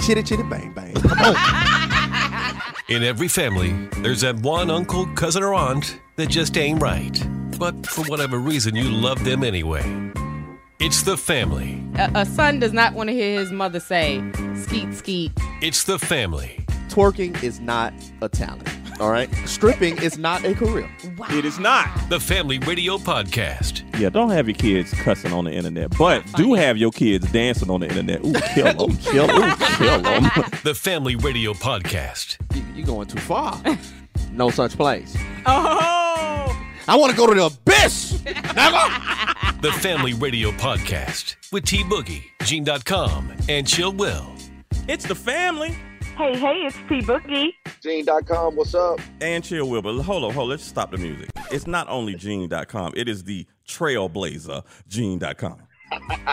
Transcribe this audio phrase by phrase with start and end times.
[0.00, 0.94] Chitty chitty bang bang.
[0.94, 1.36] Come on.
[2.88, 7.24] In every family, there's that one uncle, cousin, or aunt that just ain't right.
[7.56, 9.84] But for whatever reason, you love them anyway.
[10.80, 11.80] It's the family.
[11.96, 14.24] A, a son does not want to hear his mother say,
[14.56, 15.32] skeet, skeet.
[15.62, 16.64] It's the family.
[16.88, 18.77] Twerking is not a talent.
[19.00, 19.32] All right.
[19.46, 20.90] Stripping is not a career.
[21.30, 21.88] It is not.
[22.08, 23.84] The Family Radio Podcast.
[23.98, 27.70] Yeah, don't have your kids cussing on the internet, but do have your kids dancing
[27.70, 28.24] on the internet.
[28.24, 30.24] Ooh, kill them, kill them, kill them.
[30.64, 32.38] The Family Radio Podcast.
[32.56, 33.60] You, you're going too far.
[34.32, 35.16] No such place.
[35.46, 36.64] Oh!
[36.88, 38.22] I want to go to the abyss.
[38.54, 38.78] Never.
[39.60, 44.32] The Family Radio Podcast with T Boogie, Gene.com, and Chill Will.
[44.86, 45.76] It's the family
[46.18, 47.52] Hey, hey, it's T Boogie.
[47.80, 49.00] Gene.com, what's up?
[49.20, 49.80] and Chill Will.
[49.82, 50.50] But hold on, hold on.
[50.50, 51.30] Let's stop the music.
[51.52, 55.62] It's not only Gene.com, it is the Trailblazer, Gene.com.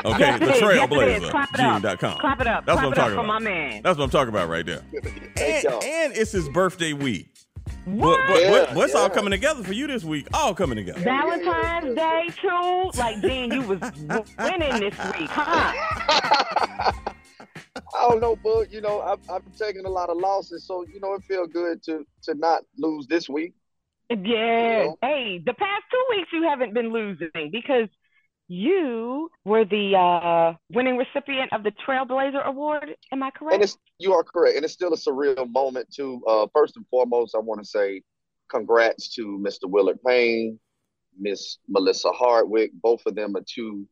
[0.03, 0.61] Okay, Yes, the it is.
[0.61, 0.61] Yes.
[0.61, 1.81] Trailblazer, Clap it up.
[1.83, 2.19] Gene.com.
[2.19, 2.65] Clap it up.
[2.65, 3.27] That's Clap what I'm talking about.
[3.27, 3.81] my man.
[3.83, 4.81] That's what I'm talking about right there.
[5.37, 7.29] And, and it's his birthday week.
[7.85, 8.17] What?
[8.17, 10.27] But, but Yeah, what- what's all coming together for you this week?
[10.33, 10.99] All coming together.
[11.01, 12.91] Valentine's Day too?
[12.97, 13.79] Like, Gene, you was
[14.39, 16.91] winning this week, huh?
[17.97, 20.99] I don't know, but you know, I've, I've taken a lot of losses, so you
[20.99, 23.53] know, it feels good to to not lose this week.
[24.09, 24.91] Yeah.
[25.01, 27.89] Hey, the past two weeks you haven't been losing because
[28.47, 32.95] you were the uh, winning recipient of the Trailblazer Award.
[33.11, 33.55] Am I correct?
[33.55, 36.21] And it's you are correct, and it's still a surreal moment too.
[36.27, 38.03] Uh, first and foremost, I want to say
[38.49, 39.69] congrats to Mr.
[39.69, 40.59] Willard Payne,
[41.19, 42.71] Miss Melissa Hardwick.
[42.81, 43.87] Both of them are two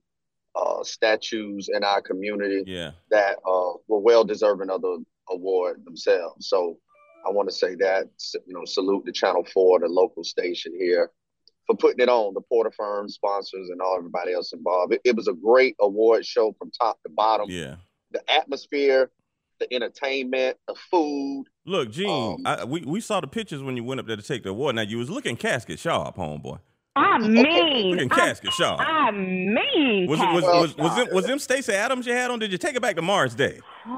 [0.56, 2.92] uh, statues in our community Yeah.
[3.10, 6.48] that uh, were well deserving of the award themselves.
[6.48, 6.78] So
[7.28, 8.10] I want to say that,
[8.46, 11.12] you know, salute to Channel 4, the local station here,
[11.66, 14.94] for putting it on, the Porter Firm sponsors and all everybody else involved.
[14.94, 17.48] It, it was a great award show from top to bottom.
[17.50, 17.76] Yeah.
[18.12, 19.10] The atmosphere,
[19.60, 21.46] the entertainment, the food.
[21.66, 24.22] Look, Gene, Um, I, we, we saw the pictures when you went up there to
[24.22, 24.76] take the award.
[24.76, 26.60] Now, you was looking casket sharp, homeboy.
[26.96, 28.80] I mean, Looking I, casket sharp.
[28.80, 32.30] I mean, Was it was Well, was was them, was them Stacy Adams you had
[32.32, 32.40] on?
[32.40, 33.60] Did you take it back to Morris Day?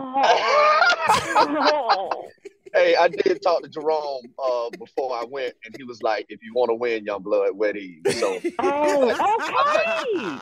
[1.38, 2.30] Oh.
[2.74, 6.44] Hey, I did talk to Jerome uh, before I went, and he was like, if
[6.44, 8.02] you want to win, young blood, wear these.
[8.20, 9.22] So oh, okay.
[9.24, 10.40] I,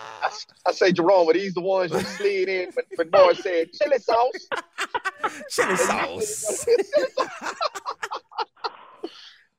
[0.68, 2.72] I say, Jerome, are these the ones you slid in?
[2.74, 4.48] But, but Morris said, chili sauce.
[5.50, 6.66] Chili sauce.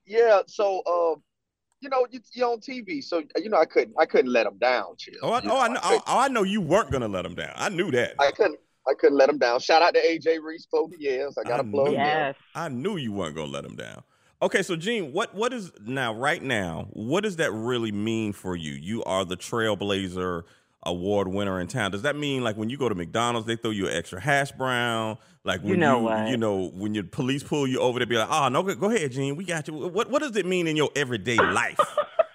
[0.06, 1.22] Yeah, so um,
[1.84, 4.56] you know, you, you're on TV, so you know I couldn't I couldn't let them
[4.58, 5.14] down, chill.
[5.22, 5.80] Oh, I, You oh, I know.
[5.80, 7.52] couldn't- Oh, I know you weren't gonna let him down.
[7.54, 8.14] I knew that.
[8.18, 8.58] I couldn't
[8.88, 9.60] I couldn't let them down.
[9.60, 11.36] Shout out to AJ Reese Clothiers.
[11.38, 12.00] I got I to plug knew him.
[12.00, 12.36] Yes.
[12.54, 14.02] I knew you weren't gonna let him down.
[14.42, 16.88] Okay, so Gene, what what is now right now?
[16.94, 18.72] What does that really mean for you?
[18.72, 20.42] You are the Trailblazer
[20.86, 21.90] Award winner in town.
[21.90, 24.52] Does that mean like when you go to McDonald's, they throw you an extra hash
[24.52, 25.18] brown?
[25.44, 26.28] Like when You know what?
[26.28, 28.90] you know when your police pull you over, they be like, "Oh no, go go
[28.90, 31.78] ahead, Gene, we got you." What what does it mean in your everyday life?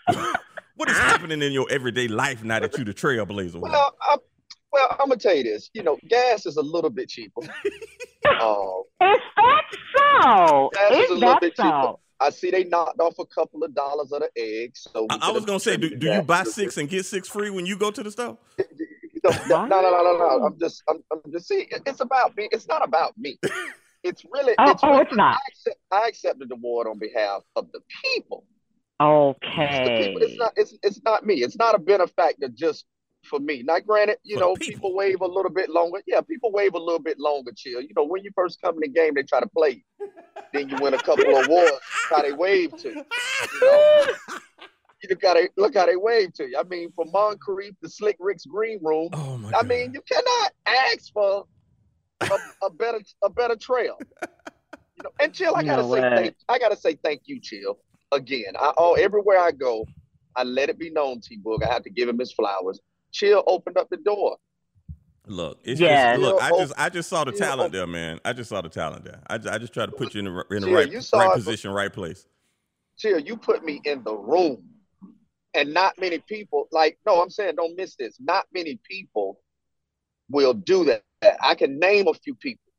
[0.75, 3.59] what is happening in your everyday life now that you the Trailblazer?
[3.59, 4.17] Well, I,
[4.71, 5.69] well, I'm gonna tell you this.
[5.73, 7.41] You know, gas is a little bit cheaper.
[7.43, 9.63] uh, Is that
[9.97, 10.69] so?
[10.73, 11.93] gas is a little that bit cheaper.
[12.19, 12.27] So?
[12.27, 14.87] I see they knocked off a couple of dollars of the eggs.
[14.91, 17.49] So I, I was gonna say, do, do you buy six and get six free
[17.49, 18.37] when you go to the store?
[19.21, 20.45] No, no, no, no, no, no.
[20.45, 21.67] I'm just, I'm, I'm just see.
[21.85, 22.47] It's about me.
[22.53, 23.37] It's not about me.
[24.03, 24.53] It's really.
[24.57, 25.35] Oh, it's oh, really, it's not.
[25.35, 28.45] I, accept, I accepted the award on behalf of the people.
[29.01, 29.37] Okay.
[29.57, 30.21] It's the people.
[30.21, 30.53] It's not.
[30.55, 31.35] It's it's not me.
[31.35, 32.85] It's not a benefactor just
[33.23, 33.63] for me.
[33.63, 34.73] Now, granted, you For know, people.
[34.73, 36.01] people wave a little bit longer.
[36.07, 37.51] Yeah, people wave a little bit longer.
[37.55, 37.81] Chill.
[37.81, 40.07] You know, when you first come in the game, they try to play you.
[40.53, 41.79] Then you win a couple of awards.
[42.09, 42.95] How they wave to you.
[43.53, 44.05] you know?
[45.03, 46.57] You look how they look how they wave to you.
[46.59, 49.09] I mean, from Moncrief to Slick Rick's green room.
[49.13, 51.45] Oh my I mean, you cannot ask for
[52.21, 53.97] a, a better a better trail.
[54.21, 56.13] You know, and Chill, I gotta know say what?
[56.13, 57.77] thank I gotta say thank you, Chill.
[58.11, 59.85] Again, I oh everywhere I go,
[60.35, 61.63] I let it be known, T Boog.
[61.63, 62.79] I have to give him his flowers.
[63.11, 64.37] Chill opened up the door.
[65.27, 66.13] Look, it's Yeah.
[66.13, 66.41] just look.
[66.41, 68.19] I just I just saw the yeah, talent there, man.
[68.25, 69.19] I just saw the talent there.
[69.27, 71.01] I just, I just tried to put you in the in the Yeah, right you
[71.01, 72.25] saw right position, right place.
[72.97, 74.63] Chill, you put me in the room.
[75.55, 78.17] And not many people, like, no, I'm saying don't miss this.
[78.19, 79.39] Not many people
[80.29, 81.03] will do that.
[81.41, 82.71] I can name a few people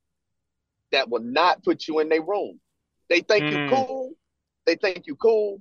[0.92, 2.60] that will not put you in their room.
[3.08, 3.68] They think you Mm.
[3.68, 4.12] cool.
[4.66, 5.60] They think you cool,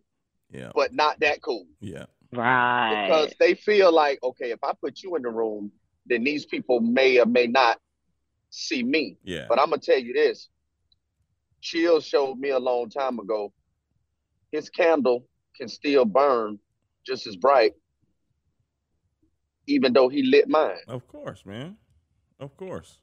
[0.51, 1.65] Yeah, but not that cool.
[1.79, 2.05] yeah.
[2.31, 3.07] Right.
[3.07, 5.71] because they feel like, okay, if I put you in the room,
[6.05, 7.79] then these people may or may not
[8.49, 9.17] see me.
[9.23, 9.45] Yeah.
[9.49, 10.47] But I'm gonna tell you this:
[11.61, 13.51] Chill showed me a long time ago
[14.51, 16.57] his candle can still burn
[17.05, 17.73] just as bright,
[19.67, 20.77] even though he lit mine.
[20.87, 21.77] Of course, man.
[22.39, 22.99] Of course.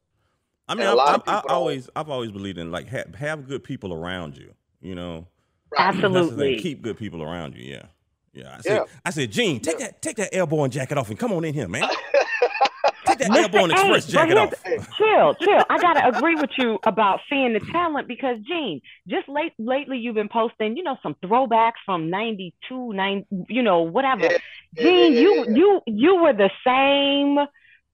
[0.69, 2.73] I mean, And a I, lot I, I people don't- always, I've always believed in
[2.73, 4.53] like have, have good people around you.
[4.81, 5.29] You know,
[5.71, 5.93] Right.
[5.93, 6.17] That's the thing.
[6.17, 6.59] Absolutely.
[6.61, 7.63] Keep good people around you.
[7.65, 7.87] Yeah,
[8.37, 8.57] yeah.
[8.57, 8.85] I said, Yeah.
[9.05, 9.87] I said, Gene, take Yeah.
[9.87, 11.89] that, take that airborne jacket off and come on in here, man.
[13.07, 14.53] take that Listen, airborne hey, express jacket off.
[14.97, 15.65] Chill, chill.
[15.71, 20.15] I gotta agree with you about seeing the talent because Gene, just late lately you've
[20.15, 24.25] been posting, you know, some throwbacks from '92, nine, you know, whatever.
[24.25, 24.39] Yeah,
[24.75, 25.55] yeah, Gene, yeah, you yeah.
[25.55, 27.47] you you were the same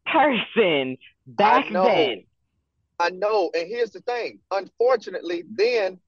[0.07, 0.97] person
[1.27, 1.85] back know.
[1.85, 2.25] then.
[2.99, 3.51] I know.
[3.55, 4.39] And here's the thing.
[4.51, 5.99] Unfortunately, then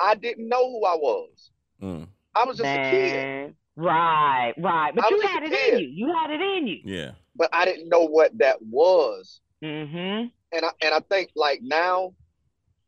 [0.00, 1.50] I didn't know who I was.
[1.82, 3.54] Mm, I was just a kid, Man.
[3.78, 4.92] Right, right.
[4.94, 5.74] But I you was a had it kid.
[5.74, 5.88] in you.
[5.88, 6.80] You had it in you.
[6.84, 7.12] yeah.
[7.36, 9.40] but I didn't know what that was.
[9.64, 10.26] Mm-hmm.
[10.52, 12.12] And I and I think like now,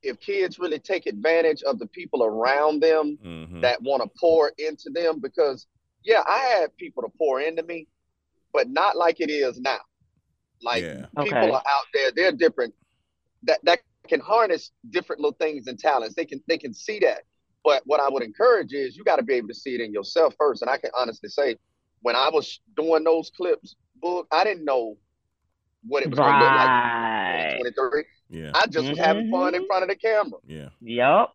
[0.03, 4.53] if kids really take advantage of the people around them hmm that want to pour
[4.59, 5.67] into them, because
[6.03, 7.87] yeah, I had people to pour into me,
[8.53, 9.79] but not like it is now.
[10.63, 11.07] Like Yeah.
[11.23, 11.51] people Okay.
[11.53, 12.75] are out there, they're different.
[13.45, 16.17] That that can harness different little things and talents.
[16.17, 17.23] They can they can see that.
[17.65, 19.93] But what I would encourage is you got to be able to see it in
[19.93, 20.63] yourself first.
[20.63, 21.57] And I can honestly say,
[22.03, 24.97] when I was doing those clips, book, I didn't know
[25.87, 26.67] what it was going to look like.
[26.69, 27.57] Right.
[27.59, 28.05] in 2023.
[28.31, 28.53] Yeah.
[28.55, 29.67] I just was having fun in Mhm.
[29.67, 30.69] front of the camera, Yeah.
[30.81, 31.31] Yep.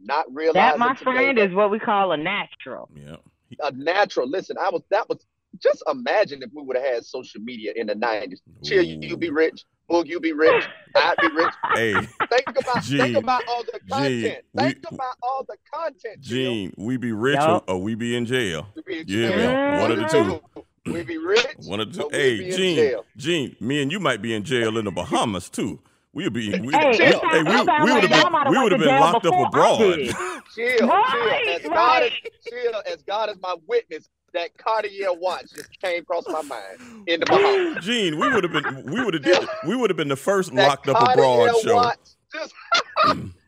[0.00, 2.88] not realizing That, my today friend, that is what we call a natural.
[2.94, 3.16] Yeah.
[3.62, 4.28] A natural.
[4.28, 5.24] Listen, I was that was
[5.62, 8.42] just imagine if we would have had social media in the nineties.
[8.64, 9.64] Chill, you, you be rich.
[9.90, 10.64] Boog, you be rich.
[10.96, 11.52] I'd be rich.
[11.74, 11.92] Hey,
[12.30, 14.44] Think about Gene, think about all the Gene, content.
[14.54, 16.22] we- think about all the content.
[16.22, 16.36] Chill.
[16.52, 17.64] Gene, we be rich Yup.
[17.68, 18.66] or, or we be in jail.
[18.76, 19.80] We be in Yeah, man.
[19.80, 20.62] One of the two.
[20.92, 21.46] We be rich.
[21.66, 22.04] One of the two.
[22.04, 23.04] or we Hey, be in Gene, jail.
[23.16, 25.80] Gene, me and you might be in jail in the Bahamas too.
[26.12, 26.50] We'll be.
[26.50, 29.26] We, Hey, we, hey, we, we would have might been, we would have been locked
[29.26, 29.78] up abroad.
[29.78, 30.90] Chill, Right, chill.
[30.90, 32.10] As God is,
[32.48, 32.82] chill.
[32.92, 37.26] As God is my witness, that Cartier watch just came across my mind in the
[37.26, 37.84] Bahamas.
[37.84, 38.84] Gene, we would have been.
[38.84, 39.48] We would have did.
[39.66, 41.74] We would have been the first That locked up Cartier abroad show.
[41.76, 41.98] watch,
[42.32, 42.54] just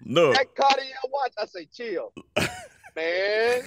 [0.04, 1.32] Look, that Cartier watch.
[1.38, 2.12] I say, chill,
[2.94, 3.62] man.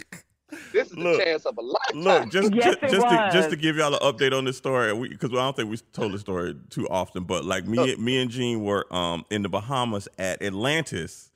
[0.74, 2.01] This is Look, the chance of a lifetime.
[2.01, 4.57] Look, just Yes, just, it just to, just to give y'all an update on this
[4.57, 8.22] story, because I don't think we told the story too often, but like me, me
[8.22, 11.30] and Gene were um in the Bahamas at Atlantis,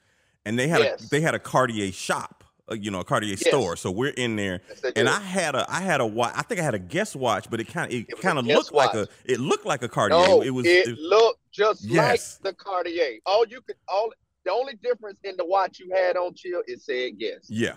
[0.45, 1.05] and they had Yes.
[1.05, 3.47] a they had a Cartier shop, uh, you know, a Cartier Yes.
[3.47, 3.75] store.
[3.75, 5.09] So we're in there, Yes, and.
[5.09, 6.33] I had a I had a watch.
[6.35, 8.45] I think I had a guest watch, but it kind of it, It kind of
[8.45, 10.17] looked like a it looked like a Cartier.
[10.17, 12.39] no, it was it, it- looked just Yes.
[12.43, 13.19] like the Cartier.
[13.25, 14.11] All you could, all
[14.45, 17.45] the only difference in the watch you had on chill is said yes.
[17.49, 17.73] yeah.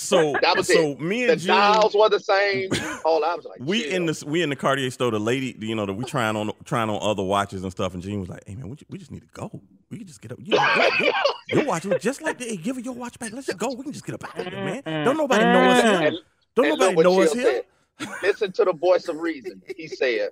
[0.00, 1.00] So That was so it.
[1.00, 1.48] me The and Gene.
[1.48, 2.70] dials were the same.
[3.04, 3.92] All I was like, we chill.
[3.94, 5.10] in the we in the Cartier store.
[5.10, 7.92] The lady, you know, that we trying on trying on other watches and stuff.
[7.94, 9.60] And Gene was like, "Hey man, we, ju- we just need to go.
[9.90, 10.38] We can just get up.
[10.42, 11.12] You know, your, your-
[11.60, 12.48] your watch look just like that.
[12.48, 13.32] Hey, give her your watch back.
[13.32, 13.74] Let's just go.
[13.74, 15.04] We can just get up out of here, man.
[15.04, 16.08] Don't nobody know us here.
[16.08, 16.16] And-
[16.54, 17.62] Don't and nobody know us Chill here.
[17.98, 18.08] said.
[18.22, 19.60] Listen to the voice of reason.
[19.76, 20.30] He said,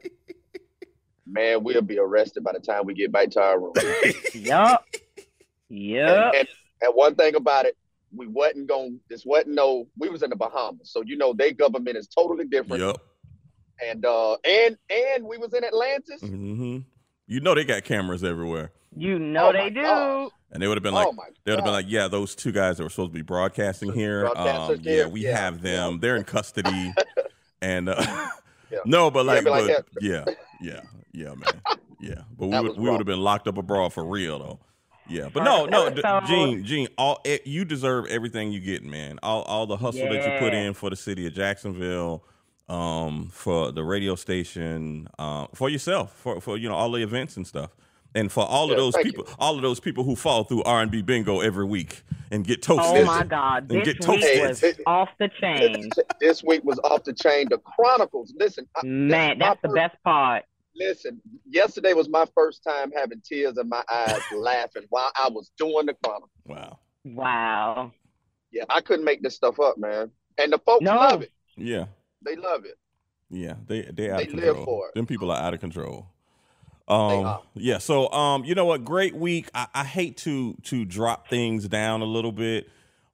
[1.27, 3.75] "Man, we'll be arrested by the time we get back to our room."
[4.35, 4.85] Yup.
[5.69, 6.33] Yup.
[6.35, 6.49] And, and,
[6.81, 7.77] and one thing about it,
[8.15, 9.01] we wasn't going.
[9.09, 9.87] This wasn't no.
[9.99, 12.83] We was in the Bahamas, so you know their government is totally different.
[12.83, 12.97] Yep.
[13.87, 16.21] And uh, and and we was in Atlantis.
[16.21, 16.79] hmm
[17.27, 19.83] You know they got cameras everywhere, You know Oh they do.
[19.83, 20.31] gosh.
[20.51, 21.15] and they would have been like, oh
[21.45, 23.93] they would have been like, yeah, those two guys that were supposed to be broadcasting
[23.93, 24.27] here.
[24.27, 25.93] Um, Broadcasters yeah, we Yeah, have them.
[25.93, 25.99] yeah.
[26.01, 26.93] They're in custody,
[27.63, 28.05] and uh,
[28.71, 28.79] Yeah.
[28.85, 30.25] no, but like, be like, but, yeah,
[30.61, 30.81] yeah,
[31.13, 31.63] yeah, man,
[32.01, 32.23] yeah.
[32.37, 34.61] But we would we would have been locked up abroad for real though.
[35.09, 39.19] Yeah, but no, no, So- Gene, Gene, all you deserve everything you get, man.
[39.23, 42.25] All all the hustle that you put in for the city of Jacksonville,
[42.69, 47.37] um, for the radio station, uh, for yourself, for for you know all the events
[47.39, 47.71] and stuff,
[48.15, 50.83] and for all of those thank people, all of those people who fall through R
[50.83, 53.03] and B bingo every week and get toasted.
[53.03, 53.69] Oh my God.
[53.71, 55.89] This get week was Hey, off the chain.
[56.21, 57.47] this week was off the chain.
[57.49, 58.35] The Chronicles.
[58.37, 60.45] Listen, I, Man, my that's the first- best part.
[60.79, 65.51] Listen, yesterday was my first time having tears in my eyes, laughing while I was
[65.59, 66.31] doing the Chronicles.
[66.47, 66.79] Wow.
[67.05, 67.93] Wow.
[68.53, 70.11] Yeah, I couldn't make this stuff up, man.
[70.39, 70.95] And the folks No.
[70.97, 71.33] love it.
[71.57, 71.87] Yeah.
[72.25, 72.79] They love it.
[73.31, 74.65] Yeah, they they out They of live control.
[74.65, 74.95] for it.
[74.95, 76.07] Them people are out of control.
[76.89, 77.43] Um, are.
[77.55, 77.77] yeah.
[77.79, 78.85] So um, you know what?
[78.85, 79.51] Great week.
[79.55, 82.69] I, I hate to to drop things down a little bit,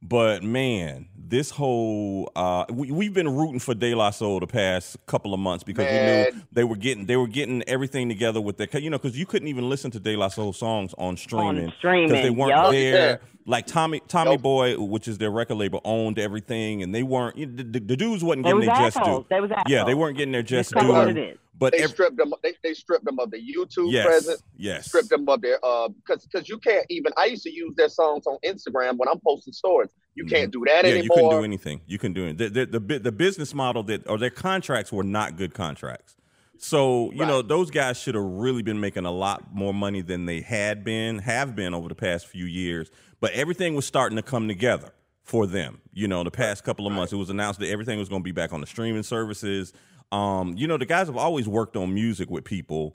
[0.06, 4.98] but man, this whole uh, we we've been rooting for De La Soul the past
[5.06, 5.92] couple of months because we
[6.36, 9.24] knew they were getting they were getting everything together with their you know because you
[9.24, 12.70] couldn't even listen to De La Soul songs on streaming because they weren't yup.
[12.70, 13.20] there.
[13.46, 14.42] Like Tommy Tommy Nope.
[14.42, 17.36] Boy, which is their record label, owned everything, and they weren't.
[17.36, 19.24] The, the, the dudes wasn't They getting was their just assholes.
[19.24, 19.26] due.
[19.28, 19.64] They was assholes.
[19.68, 21.38] Yeah, they weren't getting their just Just call what due it is.
[21.56, 22.32] But They ev- stripped them.
[22.42, 24.42] They, they stripped them of the YouTube yes, presence.
[24.56, 27.12] yes, Stripped them of their uh, because because you can't even.
[27.16, 29.90] I used to use their songs on Instagram when I'm posting stories.
[30.16, 30.86] You can't do that Mm-hmm.
[30.86, 31.02] yeah, anymore.
[31.04, 31.80] you couldn't do anything.
[31.86, 32.38] You couldn't do it.
[32.38, 36.16] The, the, the, the business model that or their contracts were not good contracts.
[36.58, 40.26] So you know those guys should have really been making a lot more money than
[40.26, 42.90] they had been, have been over the past few years.
[43.20, 44.90] But everything was starting to come together
[45.22, 45.80] for them.
[45.92, 48.24] You know, the past couple of months, it was announced that everything was going to
[48.24, 49.72] be back on the streaming services.
[50.14, 52.94] Um, you know, the guys have always worked on music with people.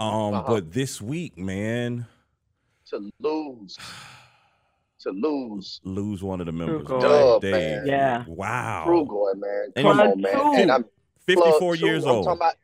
[0.00, 0.44] Um, Uh-huh.
[0.46, 2.06] but this week, man,
[2.86, 3.78] to lose,
[5.00, 5.80] to lose.
[5.84, 6.86] lose one of the members.
[6.86, 7.52] Good God, Dave.
[7.52, 7.86] man.
[7.86, 8.24] Yeah.
[8.26, 8.84] Wow.
[8.86, 9.72] Trugoy, man.
[9.76, 10.32] And Come Plug on, man.
[10.32, 10.62] two.
[10.62, 10.84] And I'm
[11.26, 12.08] 54 years two.
[12.10, 12.24] I'm old.
[12.26, 12.54] talking about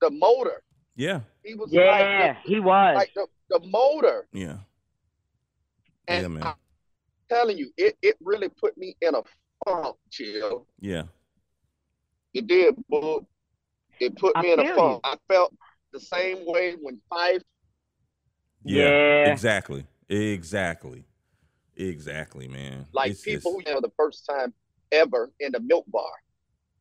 [0.00, 0.62] the motor.
[0.96, 1.20] yeah.
[1.44, 2.94] He was Yeah, like he was.
[2.96, 4.26] like the, the motor.
[4.32, 4.58] Yeah.
[6.08, 6.42] And yeah, man.
[6.44, 6.54] I'm
[7.28, 9.22] telling you, it, it really put me in a
[9.66, 10.66] funk, chill.
[10.80, 11.04] Yeah.
[12.34, 13.26] It did, boo.
[14.00, 15.00] It put I me in a funk.
[15.04, 15.54] I felt
[15.92, 17.42] the same way when Phife.
[18.64, 18.82] Yeah.
[18.88, 19.32] Yeah.
[19.32, 19.86] Exactly.
[20.08, 21.04] Exactly.
[21.76, 22.86] Exactly, man.
[22.92, 24.52] Like It's people just- who for the first time
[24.92, 26.10] ever in the milk bar.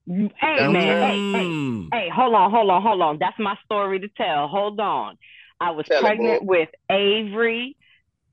[0.05, 0.67] Hey Yeah.
[0.69, 1.89] man, hey, hey, Mm.
[1.93, 3.17] hey, hold on, hold on, hold on.
[3.19, 4.47] That's my story to tell.
[4.49, 5.17] Hold on.
[5.61, 6.47] I was Tell pregnant boo.
[6.47, 7.77] with Avery,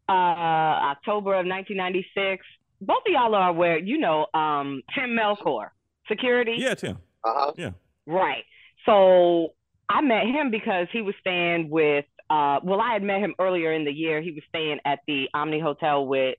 [0.09, 2.45] uh, October of 1996.
[2.81, 5.69] Both of y'all are aware, you know, um, Tim Melkor,
[6.09, 6.57] security.
[6.59, 6.99] Yeah, Tim.
[7.25, 7.53] Uh huh.
[7.57, 7.71] Yeah.
[8.07, 8.45] Right.
[8.87, 9.55] So
[9.89, 13.73] I met him because he was staying with, uh, well, I had met him earlier
[13.73, 14.21] in the year.
[14.23, 16.37] He was staying at the Omni Hotel with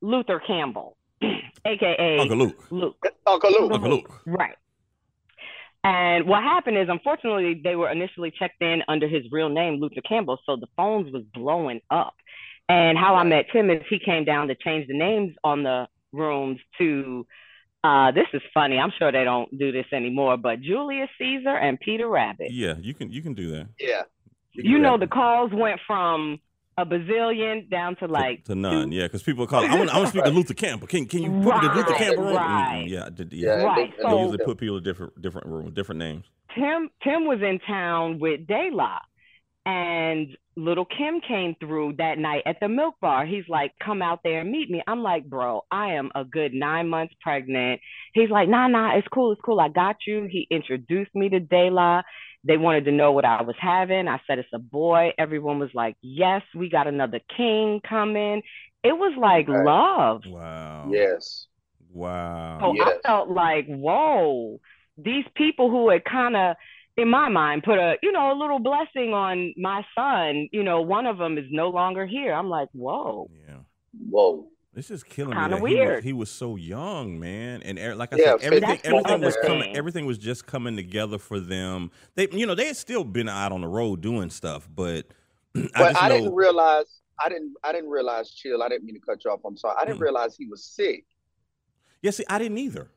[0.00, 0.96] Luther Campbell,
[1.66, 2.66] aka Uncle Luke.
[2.70, 3.06] Luke.
[3.26, 3.72] Uncle Luke.
[3.72, 4.20] Uncle Luke.
[4.26, 4.56] Right.
[5.84, 10.00] And what happened is, unfortunately, they were initially checked in under his real name, Luther
[10.08, 10.38] Campbell.
[10.46, 12.14] So the phones was blowing up.
[12.68, 15.88] And how I met Tim is he came down to change the names on the
[16.12, 17.26] rooms to,
[17.84, 18.78] uh, this is funny.
[18.78, 22.50] I'm sure they don't do this anymore, but Julius Caesar and Peter Rabbit.
[22.52, 23.68] Yeah, you can you can do that.
[23.78, 24.02] Yeah.
[24.54, 26.38] You know, the calls went from
[26.78, 29.64] a bazillion down to like to, to none, yeah, because people call.
[29.64, 29.90] I want.
[29.90, 30.86] I want to speak to Luther Campbell.
[30.86, 32.24] Can Can you put me to Luther Campbell?
[32.24, 32.36] room?
[32.36, 32.84] right.
[32.86, 33.62] Mm, Yeah, I did, Yeah, yeah.
[33.64, 36.24] Right, they- They usually put people in different different rooms, different names.
[36.54, 38.98] Tim Tim was in town with De La
[39.66, 43.24] and little Kim came through that night at the milk bar.
[43.26, 44.82] He's like, come out there and meet me.
[44.86, 47.80] I'm like, bro, I am a good nine months pregnant.
[48.14, 49.60] He's like, nah, nah, it's cool, it's cool.
[49.60, 50.28] I got you.
[50.30, 52.02] He introduced me to De La.
[52.44, 54.08] They wanted to know what I was having.
[54.08, 55.12] I said it's a boy.
[55.18, 58.42] Everyone was like, yes, we got another king coming.
[58.84, 59.64] It was like Right.
[59.64, 60.22] love.
[60.24, 60.88] Wow.
[60.92, 61.46] Yes.
[61.92, 62.58] Wow.
[62.60, 64.60] So I felt like, whoa,
[64.96, 66.56] these people who had kind of,
[66.96, 70.80] in my mind, put a, you know, a little blessing on my son, you know,
[70.82, 72.32] one of them is no longer here.
[72.34, 73.30] I'm like, whoa.
[73.48, 73.56] Yeah.
[74.10, 74.48] Whoa.
[74.74, 75.50] This is killing Kinda me.
[75.50, 76.04] that he was- weird.
[76.04, 79.36] He was, so young, man, and er- like I Yeah, said, everything everything other was
[79.42, 79.76] coming.
[79.76, 81.90] Everything was just coming together for them.
[82.14, 85.06] They, you know, they had still been out on the road doing stuff, but
[85.54, 86.16] I But just I, know.
[86.18, 86.86] didn't realize.
[87.22, 87.54] I didn't.
[87.62, 88.30] I didn't realize.
[88.30, 88.62] Chill.
[88.62, 89.40] I didn't mean to cut you off.
[89.44, 89.76] I'm sorry.
[89.78, 90.02] I didn't Mm.
[90.02, 91.04] realize he was sick.
[92.00, 92.88] yeah, see, I didn't either.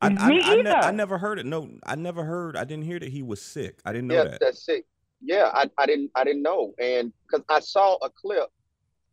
[0.00, 1.46] I, I, Me I, ne- I never heard it.
[1.46, 2.56] No, I never heard.
[2.56, 3.80] I didn't hear that he was sick.
[3.84, 4.40] I didn't know yeah, that.
[4.40, 4.86] that's sick.
[5.22, 6.10] Yeah, I, I didn't.
[6.14, 8.48] I didn't know, and because I saw a clip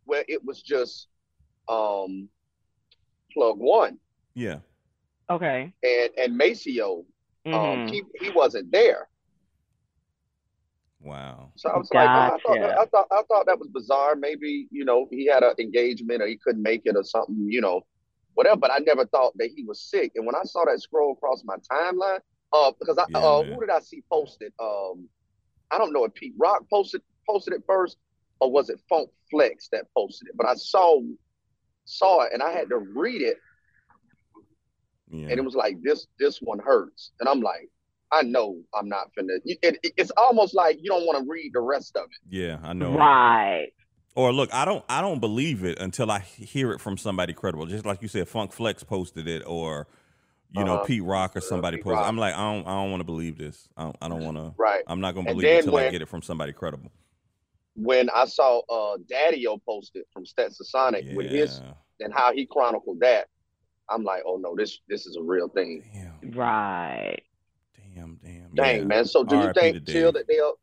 [0.06, 1.08] where it was just
[1.68, 2.30] um
[3.34, 4.00] plug one
[4.34, 4.60] Yeah.
[5.30, 5.74] Okay.
[5.84, 7.04] and and Maseo.
[7.46, 7.90] Um, Mhm.
[7.90, 9.10] he he wasn't there.
[11.02, 11.52] Wow.
[11.56, 14.16] So I was like, oh, I, thought, I thought I thought that was bizarre.
[14.16, 17.48] Maybe you know he had an engagement or he couldn't make it or something.
[17.50, 17.82] You know,
[18.38, 18.58] whatever.
[18.58, 20.12] But I never thought that he was sick.
[20.16, 22.20] And when I saw that scroll across my timeline,
[22.54, 23.54] uh, because I Yeah, uh, man.
[23.54, 24.54] who did I see posted?
[24.60, 25.10] Um,
[25.72, 27.98] I don't know if Pete Rock posted posted it first
[28.40, 30.38] or was it Funk Flex that posted it.
[30.38, 31.02] But I saw
[31.86, 33.38] saw it and I had to read it,
[35.10, 35.28] Yeah.
[35.30, 37.70] and it was like this this one hurts, and I'm like.
[38.10, 39.38] I know I'm not finna.
[39.44, 42.34] It, it, it's almost like you don't want to read the rest of it.
[42.34, 42.94] yeah, I know.
[42.94, 43.74] Right.
[44.18, 47.68] Or look, I don't I don't believe it until I hear it from somebody credible.
[47.68, 49.86] Just like you said, Funk Flex posted it, or
[50.52, 50.86] you know Uh-huh.
[50.86, 51.98] Pete Rock or somebody Pete posted.
[51.98, 52.02] it.
[52.02, 52.08] Rock.
[52.10, 53.70] I'm like, I don't I don't want to believe this.
[53.78, 54.54] I don't, I don't want to.
[54.58, 54.84] Right.
[54.88, 56.92] I'm not gonna believe it then until I get it from somebody credible.
[57.76, 61.16] when I saw uh Daddy-O posted from Stetsasonic Yeah.
[61.16, 61.62] with his
[62.00, 63.28] and how he chronicled that,
[63.88, 65.84] I'm like, oh no, this this is a real thing.
[65.94, 67.22] Damn, Right.
[67.94, 68.50] damn, damn.
[68.56, 68.84] Dang, yeah.
[68.86, 69.06] man.
[69.06, 69.60] So do you R.I.P.
[69.60, 69.94] think Dave.
[69.96, 70.56] chill that they'll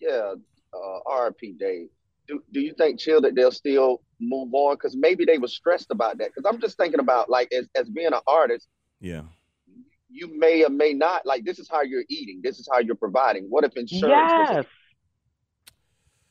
[0.00, 0.34] yeah,
[0.74, 1.88] uh RP Dave.
[2.30, 4.74] Do do you think chill that they'll still move on?
[4.76, 6.28] Because maybe they were stressed about that.
[6.34, 8.68] Because I'm just thinking about like as as being an artist,
[9.00, 9.22] Yeah,
[10.08, 12.94] you may or may not like this is how you're eating, this is how you're
[12.94, 13.46] providing.
[13.48, 14.66] What if insurance was Yes.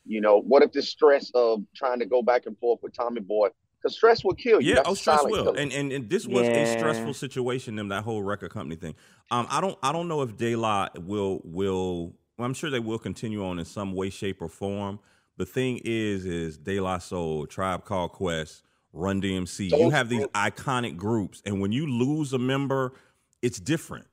[0.05, 3.19] you know, what if the stress of trying to go back and forth with Tommy
[3.21, 3.49] Boy?
[3.81, 4.69] Because stress will kill you.
[4.69, 4.75] yeah.
[4.75, 5.43] That's Oh, stress will.
[5.43, 5.57] killer.
[5.59, 7.75] And, and and this was a stressful situation.
[7.75, 8.95] Them that whole record company thing.
[9.31, 12.79] Um, I don't I don't know if De La will will well, I'm sure they
[12.79, 14.99] will continue on in some way, shape, or form.
[15.39, 19.72] The thing is, is De La Soul, Tribe Called Quest, Run DMC.
[19.72, 22.91] You have these iconic groups, and when you lose a member,
[23.41, 24.05] it's different.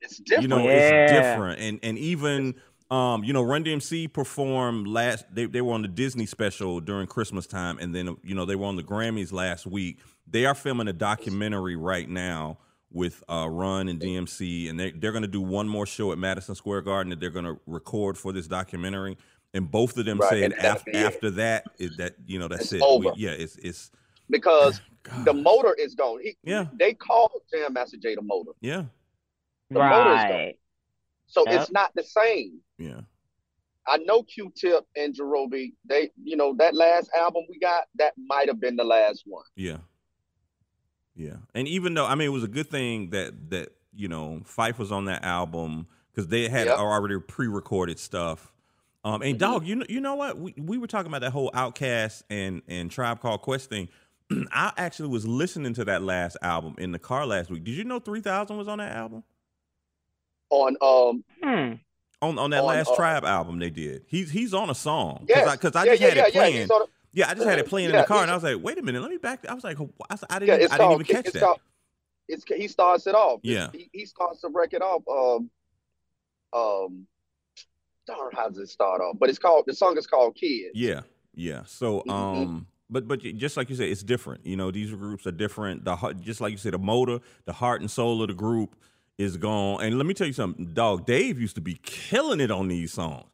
[0.00, 0.42] It's different.
[0.42, 1.02] You know, Yeah.
[1.04, 1.60] it's different.
[1.60, 2.54] And and even
[2.92, 7.08] um, you know, Run DMC performed last they, they were on the Disney special during
[7.08, 9.98] Christmas time and then you know, they were on the Grammys last week.
[10.28, 12.58] They are filming a documentary right now
[12.92, 16.54] with uh, Run and DMC and they they're gonna do one more show at Madison
[16.54, 19.16] Square Garden that they're gonna record for this documentary.
[19.54, 21.36] And both of them Right, said and that'll after it.
[21.36, 23.00] that is that you know that's It's it.
[23.00, 23.90] We- yeah, it's it's
[24.30, 25.24] because God.
[25.26, 26.20] the motor is gone.
[26.22, 26.66] He, Yeah.
[26.78, 28.52] They called Jam Master Jay the motor.
[28.60, 28.84] yeah,
[29.70, 30.30] The motor is gone.
[30.30, 30.58] Right.
[31.26, 31.60] So Yep.
[31.62, 32.60] it's not the same.
[32.78, 33.00] yeah.
[33.84, 38.46] I know Q-Tip and Jarobi, they, you know, that last album we got, that might
[38.46, 39.42] have been the last one.
[39.56, 39.78] Yeah.
[41.16, 41.38] Yeah.
[41.54, 44.78] And even though I mean it was a good thing that that, you know, Phife
[44.78, 46.78] was on that album because they had Yep.
[46.78, 48.51] already pre-recorded stuff.
[49.04, 50.38] Um and dog, you know you know what?
[50.38, 53.88] We we were talking about that whole OutKast and and Tribe Called Quest thing.
[54.52, 57.64] I actually was listening to that last album in the car last week.
[57.64, 59.24] Did you know 3000 was on that album?
[60.50, 61.74] On um Hmm.
[62.20, 64.04] On on that On, last uh, Tribe album they did.
[64.06, 65.26] He's he's on a song.
[65.28, 66.56] yes, I, Cause I yeah, just yeah, had yeah, it playing.
[66.58, 68.58] he's on- Yeah, I just had it playing in the car, and I was like,
[68.62, 70.76] "Wait a minute, let me back." I was like, I, I didn't, yeah, even, I
[70.76, 71.40] didn't called, even catch it's that.
[71.42, 71.60] called,
[72.28, 73.40] it's he starts it off.
[73.42, 73.68] Yeah.
[73.72, 75.02] He, he starts the record off.
[75.08, 75.50] Um,
[76.52, 77.06] um,
[78.06, 79.16] darn, how does it start off?
[79.18, 80.70] But it's called the song is called Kids.
[80.74, 81.00] Yeah,
[81.34, 81.62] yeah.
[81.64, 82.10] So, Mhm.
[82.10, 84.44] um, but but just like you said, it's different.
[84.46, 85.84] You know, these groups are different.
[85.84, 88.76] The heart- just like you said, the motor, the heart and soul of the group
[89.18, 89.82] is gone.
[89.82, 91.06] And let me tell you something, dog.
[91.06, 93.26] Dave used to be killing it on these songs.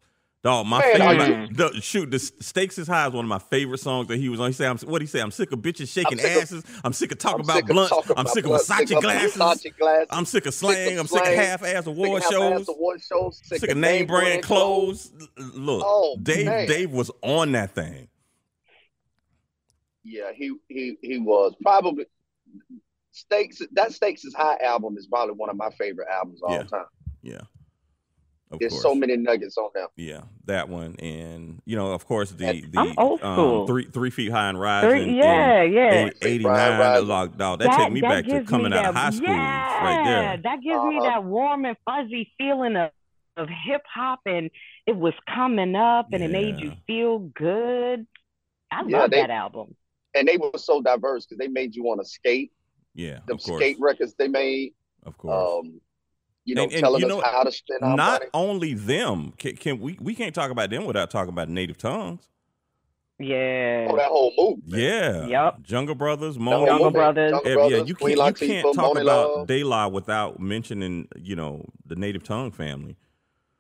[0.48, 1.18] Dog, my Man,
[1.50, 1.56] favorite.
[1.74, 4.40] The, shoot, the stakes is high is one of my favorite songs that he was
[4.40, 4.46] on.
[4.48, 5.20] He said, "I'm what he say?
[5.20, 6.64] I'm sick of bitches shaking of- asses.
[6.82, 7.92] I'm sick of talking about blunts.
[8.16, 9.36] I'm sick of Versace of glasses.
[9.36, 10.06] Glasses.
[10.10, 10.92] I'm sick of sick slang.
[10.94, 12.68] of I'm sick of half-ass award Sick of half-ass shows.
[12.68, 13.40] award shows.
[13.44, 15.12] Sick, Sick of name brand clothes.
[15.38, 16.46] L- Look, Oh, Dave.
[16.46, 16.66] man.
[16.66, 18.08] Dave was on that thing.
[20.04, 22.06] Yeah, he he he was probably
[23.12, 23.60] Stakes.
[23.72, 26.58] That Stakes is High album is probably one of my favorite albums of Yeah.
[26.58, 26.84] all time.
[27.22, 27.40] Yeah.
[28.50, 28.82] Of There's course.
[28.82, 29.88] so many nuggets on there.
[29.96, 34.08] Yeah, that one, and you know, of course, the the I'm old um, three three
[34.08, 34.90] feet high and rising.
[34.90, 36.10] Three, yeah, yeah.
[36.22, 36.80] eighty Ryan nine.
[36.80, 37.08] Rising.
[37.08, 40.04] Like, dog, that, take me back to coming me out of high school, yeah, right
[40.06, 40.36] there.
[40.44, 41.04] That gives me Uh-huh.
[41.10, 42.90] that warm and fuzzy feeling of,
[43.36, 44.50] of hip hop, and
[44.86, 48.06] it was coming up, and it made you feel good.
[48.72, 49.74] I Yeah, love they- that album.
[50.14, 52.50] And they were so diverse because they made you want to skate.
[52.94, 54.72] Yeah, The of course, skate records they made.
[55.04, 55.64] of course.
[55.66, 55.80] Um,
[56.48, 58.30] you know, And- and telling you us how to spend our Not money.
[58.34, 59.98] only them, can, can we?
[60.00, 62.26] We can't talk about them without talking about native tongues.
[63.20, 63.88] Yeah.
[63.90, 64.08] Oh, that Yeah.
[64.08, 64.80] whole movement.
[64.82, 65.62] Yeah, Yup.
[65.62, 66.56] Jungle Brothers, The Mona.
[66.58, 66.90] whole Jungle.
[66.92, 67.30] Brothers.
[67.32, 69.46] Jungle Yeah, Brothers, yeah, you can't you Latifah, can't talk Monie about Love.
[69.48, 72.96] De La without mentioning you know the native tongue family.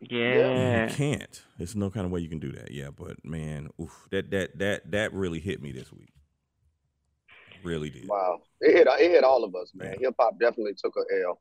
[0.00, 0.88] Yeah.
[0.88, 1.42] You can't.
[1.58, 2.70] There's no kind of way you can do that.
[2.70, 6.12] Yeah, but man, oof, that that that that really hit me this week.
[7.64, 8.06] Really did.
[8.08, 9.96] Wow, it hit it hit all of us, man.
[10.00, 10.06] Yeah.
[10.08, 11.40] Hip hop definitely took a L.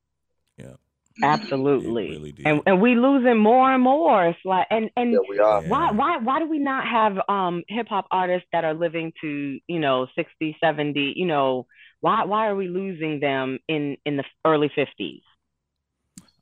[1.23, 2.09] Absolutely.
[2.11, 2.45] Really did.
[2.47, 4.27] And and we losing more and more.
[4.27, 5.61] It's like and and Yeah, we are.
[5.63, 9.59] Why why why do we not have um hip hop artists that are living to
[9.67, 11.65] you know 60 70 you know
[12.01, 15.21] why why are we losing them in in the early 50s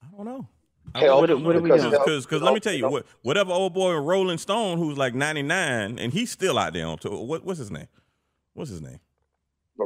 [0.04, 0.48] I don't know.
[0.96, 1.94] Hell, What- what are we because doing?
[1.94, 6.00] hell, Because let me tell you, what, whatever old boy Rolling Stone who's like 99
[6.00, 7.26] and he's still out there on tour.
[7.26, 7.88] What, what's his name?
[8.54, 9.00] What's his name?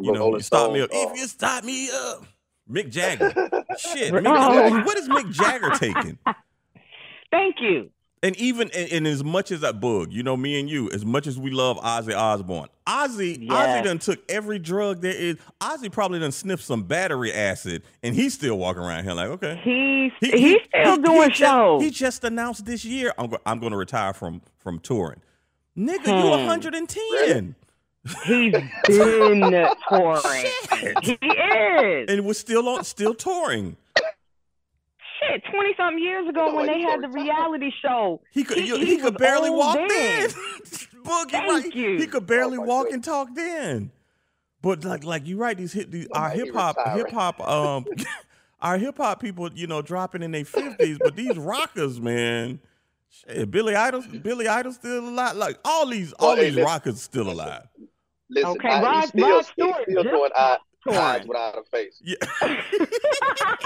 [0.01, 0.89] You know, Rolling you start me up.
[0.93, 2.25] uh, If you stop me up.
[2.69, 3.31] Mick Jagger.
[3.77, 4.13] Shit.
[4.13, 4.69] Mick, Oh.
[4.71, 6.17] what- what is Mick Jagger taking?
[7.31, 7.89] thank you
[8.21, 11.05] And even and, and as much as that bug, you know, me and you, as
[11.05, 13.85] much as we love Ozzy Osbourne, Ozzy, Ozzy Yes.
[13.85, 15.37] done took every drug there is.
[15.61, 19.55] Ozzy probably done sniffed some battery acid, and he's still walking around here like, okay.
[19.63, 23.13] he's He- he's he- still he- doing he just- shows he just announced this year,
[23.17, 25.21] I'm, go- I'm going to retire from from touring.
[25.77, 26.45] Nigga, you Hmm.
[26.47, 27.55] 110,
[28.25, 28.71] he's been
[29.87, 31.03] touring Shit.
[31.03, 33.75] he is and was still on, still touring.
[35.19, 37.25] shit 20 something years ago know when they had the so retired.
[37.25, 39.87] reality show He could He- he he, could barely walk then.
[39.87, 40.29] then.
[41.03, 41.75] Boogie, Thank right?
[41.75, 41.97] you.
[41.97, 42.95] He could barely Oh, walk goodness.
[42.95, 43.91] and talk then.
[44.61, 47.85] But like like you right, these hit these our hip hop hip hop um
[48.61, 52.59] our hip hop people, you know, dropping in their fifties, but these rockers, man.
[53.09, 55.35] Shit, Billy Idol, Billy Idol still alive.
[55.35, 56.65] Like all these, all Well, hey, these listen.
[56.67, 57.63] rockers still alive.
[58.29, 60.57] Listen, Okay, I, Rod- he's still, Rod he's Stewart still doing eye,
[60.91, 61.99] eyes without a face.
[62.03, 62.15] Yeah,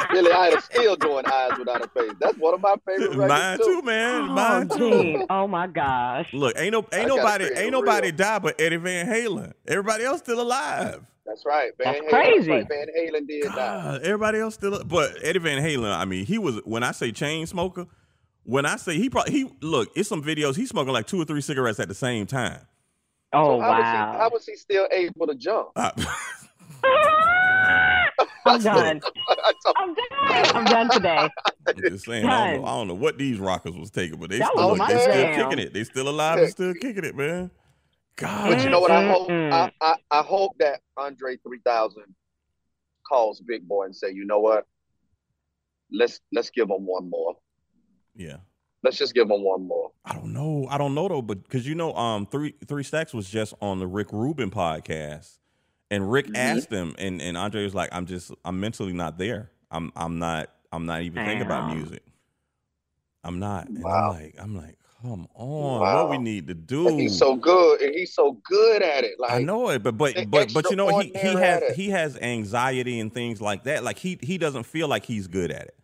[0.12, 2.13] Billy Idol still doing eyes without a face.
[2.19, 3.63] That's one of my favorite records mine too.
[3.65, 4.21] too, man.
[4.21, 5.25] oh, Mine too.
[5.29, 8.15] Oh my gosh Look, ain't no, ain't I nobody, ain't nobody real.
[8.17, 9.53] died but Eddie Van Halen.
[9.67, 11.01] Everybody else still alive.
[11.25, 11.71] That's right.
[11.77, 12.51] Van That's Halen, crazy.
[12.51, 12.67] right.
[12.67, 13.99] Van Halen did die.
[14.03, 15.93] Everybody else still, but Eddie Van Halen.
[15.95, 17.86] I mean, he was when I say chain smoker.
[18.45, 21.25] When I say he probably he look, it's some videos he's smoking like two or
[21.25, 22.60] three cigarettes at the same time.
[23.32, 24.17] Oh So how was he wow.
[24.17, 25.69] how was he still able to jump?
[25.75, 25.91] Uh,
[28.45, 29.01] I'm done.
[29.77, 30.56] I'm done.
[30.56, 31.29] I'm done today.
[31.67, 34.29] I'm just saying, I don't, know, I don't know what these rockers was taking, but
[34.29, 35.73] they That still, look, my they still kicking it.
[35.73, 37.49] They still alive and still kicking it, man.
[38.17, 39.29] God, But you know what I hope?
[39.29, 42.03] I, I, I hope that Andre 3000
[43.08, 44.65] calls Big Boi and say, you know what?
[45.91, 47.36] Let's let's give him one more.
[48.15, 48.38] Yeah.
[48.84, 49.91] Let's just give him one more.
[50.04, 50.67] I don't know.
[50.69, 53.80] I don't know though, but because you know, um, three three stacks was just on
[53.80, 55.38] the Rick Rubin podcast,
[55.89, 56.36] and Rick Mhm.
[56.38, 59.52] asked him, and and Andre was like, "I'm just, I'm mentally not there.
[59.71, 62.04] I'm, I'm not, I'm not even thinking about music.
[63.23, 64.12] I'm not." And Wow.
[64.12, 66.02] I'm like, I'm like, come on, Wow.
[66.04, 66.88] what we need to do?
[66.89, 69.17] And he's so good, and he's so good at it.
[69.17, 70.99] Like I know it, but but but but you know?
[70.99, 73.84] He he has he has anxiety and things like that.
[73.86, 75.76] Like he he doesn't feel like he's good at it,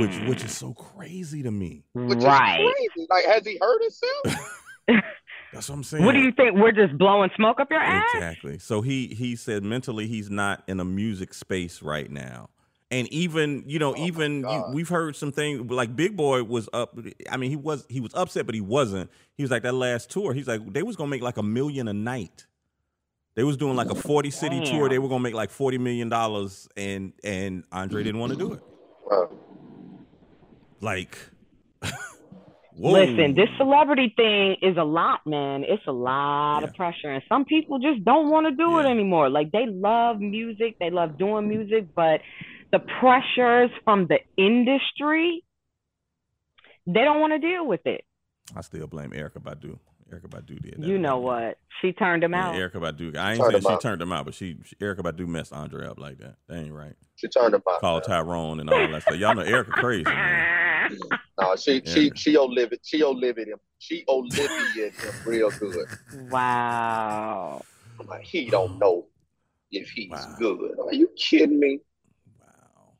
[0.00, 0.60] which which is mm.
[0.60, 1.84] so crazy to me.
[1.94, 2.60] which right.
[2.60, 3.06] is crazy.
[3.10, 4.54] Like, has he hurt himself?
[5.52, 6.04] That's what I'm saying.
[6.04, 6.56] What do you think?
[6.56, 8.10] We're just blowing smoke up your ass?
[8.14, 8.58] Exactly.
[8.58, 12.50] So he he said mentally he's not in a music space right now.
[12.90, 16.68] And even you know Oh even you, we've heard some things like Big Boi was
[16.72, 16.98] up.
[17.30, 19.10] I mean he was he was upset, but he wasn't.
[19.34, 20.32] He was like that last tour.
[20.34, 22.46] He's like they was gonna make like a million a night.
[23.34, 24.88] They was doing like a forty city tour.
[24.88, 28.52] They were gonna make like forty million dollars, and and Andre didn't want to do
[28.54, 28.60] it.
[29.06, 29.30] Wow.
[30.80, 31.18] Like,
[32.72, 32.92] whoa.
[32.92, 35.64] Listen, this celebrity thing is a lot, man.
[35.64, 36.68] It's a lot Yeah.
[36.68, 39.28] of pressure, and some people just don't want to do it anymore.
[39.30, 42.20] Like they love music, they love doing music, but
[42.72, 45.42] the pressures from the industry,
[46.86, 48.02] they don't want to deal with it.
[48.56, 49.78] I still blame Erykah Badu.
[50.12, 50.80] Erykah Badu did.
[50.80, 51.24] that You know me.
[51.24, 51.58] what?
[51.82, 52.54] She turned him Yeah, out.
[52.54, 53.16] Erykah Badu.
[53.16, 53.80] I ain't saying she out.
[53.80, 56.36] turned him out, but she, she Erykah Badu messed Andre up like that.
[56.48, 56.94] That ain't right.
[57.16, 57.80] She turned him out.
[57.80, 59.16] Called Tyrone and all that stuff.
[59.18, 60.46] Y'all know Erykah crazy, man.
[61.38, 61.80] No, she Yeah.
[61.84, 63.58] she she Olivia she Olivia him.
[63.78, 65.86] She Olivia him real good.
[66.12, 67.64] wow.
[68.00, 69.06] I'm like, he don't know
[69.70, 70.36] if he's Wow.
[70.38, 70.78] good.
[70.86, 71.80] Are you kidding me?
[72.40, 72.94] Wow.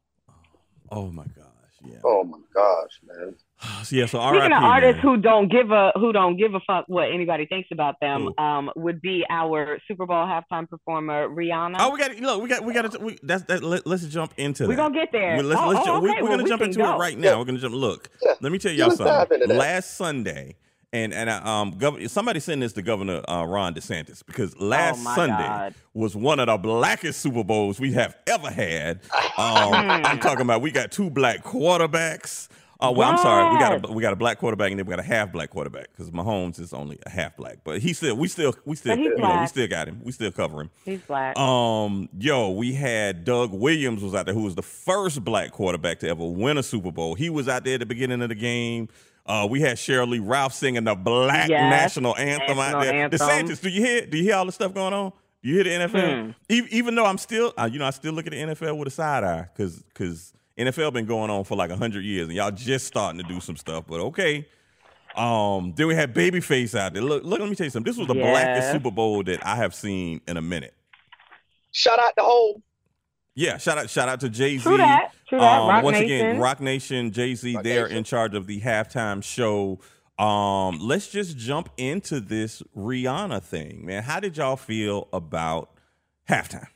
[0.90, 1.46] Oh my gosh.
[1.84, 1.98] Yeah.
[2.04, 3.34] Oh my gosh, man.
[3.82, 4.06] So, yeah.
[4.06, 4.54] So Speaking R.I.P.
[4.54, 5.14] of artists man.
[5.14, 8.42] who don't give a who don't give a fuck what anybody thinks about them, Who?
[8.42, 11.76] um, would be our Super Bowl halftime performer Rihanna.
[11.80, 12.20] Oh, we got it.
[12.20, 12.40] look.
[12.42, 12.98] We got we got to.
[13.00, 13.62] We, that's that.
[13.64, 14.68] Let, us jump into that.
[14.68, 15.36] We're gonna get there.
[15.38, 16.18] We- Let's, Oh, let's oh, jump, we, okay.
[16.18, 16.94] are Well, gonna we jump into go.
[16.94, 17.30] it right now.
[17.32, 17.38] Yeah.
[17.38, 17.74] We're gonna jump.
[17.74, 18.34] Look, Yeah.
[18.40, 19.48] let me tell y'all something.
[19.48, 20.54] Last Sunday,
[20.92, 25.00] and and uh, um, Gov- somebody sent this to Governor uh, Ron DeSantis because last
[25.04, 25.74] oh Sunday God.
[25.94, 29.00] was one of the blackest Super Bowls we have ever had.
[29.38, 32.48] Um, I'm talking about we got two black quarterbacks.
[32.80, 33.52] Oh well, I'm sorry.
[33.52, 35.50] We got a we got a black quarterback and then we got a half black
[35.50, 38.96] quarterback because Mahomes is only a half black, but he still we still we still
[38.96, 40.00] you know we still got him.
[40.04, 40.70] We still cover him.
[40.84, 41.36] He's black.
[41.36, 45.98] Um, yo, we had Doug Williams was out there, who was the first black quarterback
[46.00, 47.14] to ever win a Super Bowl.
[47.14, 48.88] He was out there at the beginning of the game.
[49.26, 52.94] Uh, we had Sheryl Lee Ralph singing the black Yes, national anthem out national there.
[53.04, 53.18] anthem.
[53.18, 54.06] DeSantis, do you hear?
[54.06, 55.12] Do you hear all the stuff going on?
[55.42, 56.24] Do you hear the NFL?
[56.26, 56.30] Hmm.
[56.48, 58.88] Even, even though I'm still, uh, you know, I still look at the NFL with
[58.88, 62.50] a side eye because because NFL been going on for like hundred years, and y'all
[62.50, 63.84] just starting to do some stuff.
[63.86, 64.46] But okay.
[65.16, 67.02] Um, then we had Babyface out there.
[67.02, 67.40] Look, look.
[67.40, 67.90] Let me tell you something.
[67.90, 70.74] This was the blackest Super Bowl that I have seen in a minute.
[71.72, 72.62] Shout out the whole
[73.34, 74.62] Yeah, shout out shout out to Jay Z.
[74.62, 75.10] True that.
[75.28, 75.58] True that.
[75.58, 76.04] Rock Um, once Nation.
[76.26, 77.96] again, Roc Nation, Jay Z, they're Nation.
[77.98, 79.80] in charge of the halftime show.
[80.22, 84.02] Um, let's just jump into this Rihanna thing, man.
[84.02, 85.70] How did y'all feel about
[86.28, 86.66] halftime?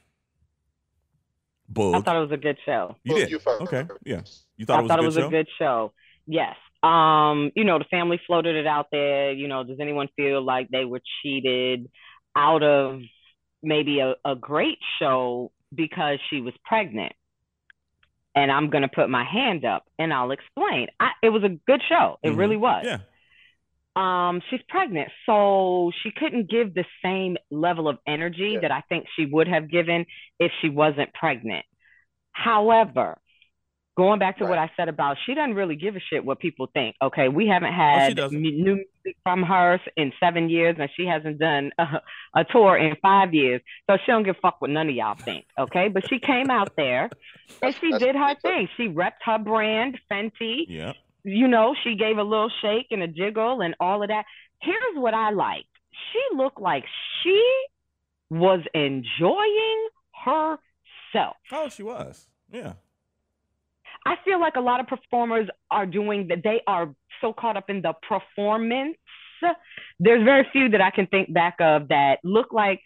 [1.77, 2.97] I thought it was a good show.
[3.05, 3.31] you did.
[3.31, 3.41] you.
[3.47, 4.23] Okay, yeah.
[4.57, 5.27] You thought I it was thought a it good was show?
[5.27, 5.93] a good show.
[6.27, 6.57] Yes.
[6.83, 9.33] Um, you know, the family floated it out there.
[9.33, 11.89] You know, does anyone feel like they were cheated
[12.35, 13.01] out of
[13.63, 17.13] maybe a, a great show because she was pregnant?
[18.35, 20.89] And I'm gonna put my hand up and I'll explain.
[20.99, 22.19] I, it was a good show.
[22.23, 22.37] It Mhm.
[22.39, 22.83] really was.
[22.87, 22.99] Yeah.
[23.95, 28.61] Um, she's pregnant, so she couldn't give the same level of energy Yeah.
[28.61, 30.07] that I think she would have given
[30.39, 31.67] if she wasn't pregnant.
[32.33, 33.19] However,
[33.95, 36.69] going back to what I said about she doesn't really give a shit what people
[36.73, 36.97] think.
[37.03, 38.41] Okay, we haven't had doesn't.
[38.41, 41.85] new music from her in seven years, and she hasn't done a,
[42.35, 45.17] a tour in five years, so she don't give a fuck what none of y'all
[45.17, 45.45] think.
[45.59, 47.11] Okay, but she came out there
[47.61, 48.69] and she did her thing.
[48.79, 50.95] She repped her brand, Fenty Yeah.
[51.25, 54.25] You know, she gave a little shake and a jiggle and all of that.
[54.61, 55.67] Here's what I liked.
[56.13, 56.85] She looked like
[57.23, 57.41] she
[58.31, 59.89] was enjoying
[60.25, 61.37] herself.
[61.53, 62.29] Oh, she was.
[62.51, 62.75] Yeah.
[64.05, 66.43] I feel like a lot of performers are doing that.
[66.43, 68.97] They are so caught up in the performance.
[70.01, 72.81] There's very few that I can think back of that look like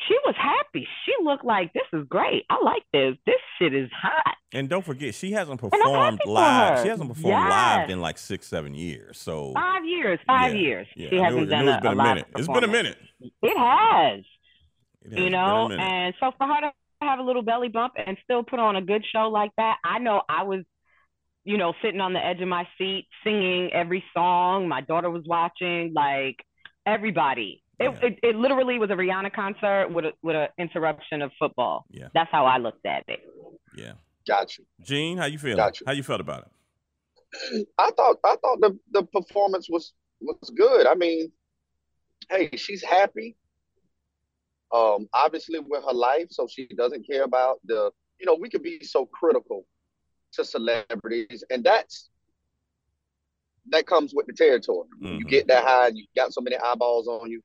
[0.00, 0.86] she was happy.
[1.04, 2.44] She looked like this is great.
[2.50, 3.16] I like this.
[3.24, 4.34] This shit is hot.
[4.52, 6.82] And don't forget, she hasn't performed live.
[6.82, 9.18] She hasn't performed live in like six, seven years.
[9.18, 10.86] So Five years, five yeah, years.
[10.96, 11.08] Yeah.
[11.10, 12.26] She hasn't knew- done knew a, it's been a live minute.
[12.36, 12.98] It's been a minute.
[13.20, 14.24] It has,
[15.04, 18.16] It has you know, and so for her to have a little belly bump and
[18.24, 20.64] still put on a good show like that, I know I was,
[21.44, 24.68] you know, sitting on the edge of my seat singing every song.
[24.68, 26.36] My daughter was watching, like
[26.86, 27.62] everybody.
[27.84, 28.08] It, Yeah.
[28.08, 31.84] it, it literally was a Rihanna concert with a, with an interruption of football.
[31.90, 32.08] Yeah.
[32.14, 33.20] That's how I looked at it.
[33.76, 33.92] yeah.
[34.26, 34.64] Got you.
[34.80, 35.56] Gene, how you feeling?
[35.56, 35.82] Gotcha.
[35.84, 37.66] How you felt about it?
[37.78, 40.86] I thought I thought the, the performance was was good.
[40.86, 41.32] I mean,
[42.30, 43.36] hey, she's happy.
[44.72, 47.90] Um, obviously with her life, so she doesn't care about the.
[48.20, 49.66] You know, we could be so critical
[50.34, 52.10] to celebrities, and that's
[53.70, 54.86] that comes with the territory.
[55.00, 57.40] When You get that high, and you got so many eyeballs on you.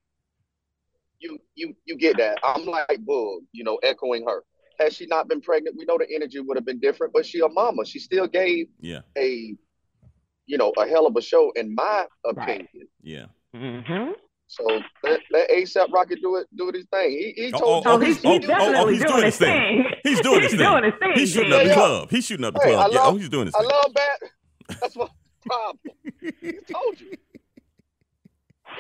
[1.20, 2.40] You you you get that.
[2.44, 4.44] I'm like Bull, you know, echoing her.
[4.80, 7.14] Had she not been pregnant, we know the energy would have been different.
[7.14, 7.84] But she a mama.
[7.86, 9.02] She still gave Yeah.
[9.18, 9.56] a
[10.46, 12.36] you know a hell of a show in my Right.
[12.68, 12.88] opinion.
[13.02, 13.26] Yeah.
[13.56, 14.12] Mm-hmm.
[14.50, 17.10] So let, let ASAP Rocky do it do his thing.
[17.12, 19.38] He, he Oh, told oh, oh, he's, oh, he's oh, definitely he's doing, doing his
[19.38, 19.58] his thing.
[19.58, 19.86] thing.
[20.04, 20.60] He's doing his thing.
[20.60, 21.12] he's doing his thing.
[21.16, 21.54] He's shooting Gene.
[21.54, 21.74] up the Yeah.
[21.74, 22.12] club.
[22.12, 22.92] He's shooting up the Hey, club.
[22.92, 23.02] I yeah.
[23.04, 23.70] oh, he's doing his I thing.
[23.70, 24.18] love that.
[24.82, 25.08] That's my
[25.46, 25.80] problem.
[26.22, 27.12] He told you.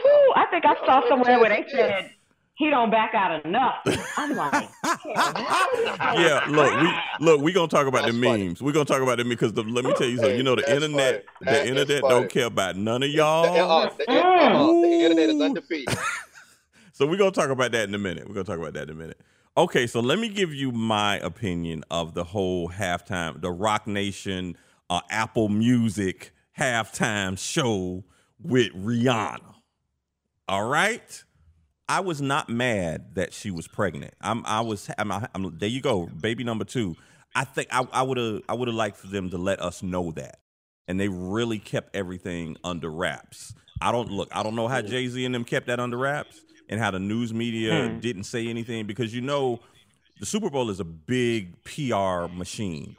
[0.01, 2.11] Whew, I think I Yeah, saw somewhere where they said
[2.57, 3.75] he don't back out enough.
[4.17, 4.69] I'm like,
[5.05, 8.47] yeah, look, we look, we gonna talk about That's the funny.
[8.47, 8.61] memes.
[8.61, 10.37] We're gonna talk about them because the, let me tell you something.
[10.37, 11.51] You know the that's internet, funny.
[11.51, 12.13] The is internet funny.
[12.13, 13.45] don't care about none of y'all.
[13.45, 15.97] uh, the, uh, the internet is undefeated.
[16.93, 18.27] So we're gonna talk about that in a minute.
[18.27, 19.21] We're gonna talk about that in a minute.
[19.55, 24.57] Okay, so let me give you my opinion of the whole halftime, the Roc Nation,
[24.89, 28.03] uh, Apple Music halftime show
[28.41, 29.53] with Rihanna.
[30.47, 31.23] All right.
[31.89, 34.13] I was not mad that she was pregnant.
[34.21, 34.45] I'm.
[34.45, 34.89] I was.
[34.97, 36.95] I'm, I'm, there you go, baby number two.
[37.35, 38.41] I think I would have.
[38.49, 40.39] I would have liked for them to let us know that,
[40.87, 43.53] and they really kept everything under wraps.
[43.81, 44.27] I don't look.
[44.31, 46.99] I don't know how Jay Z and them kept that under wraps, and how the
[46.99, 47.99] news media Hmm.
[47.99, 49.59] didn't say anything because you know,
[50.19, 52.97] the Super Bowl is a big PR machine,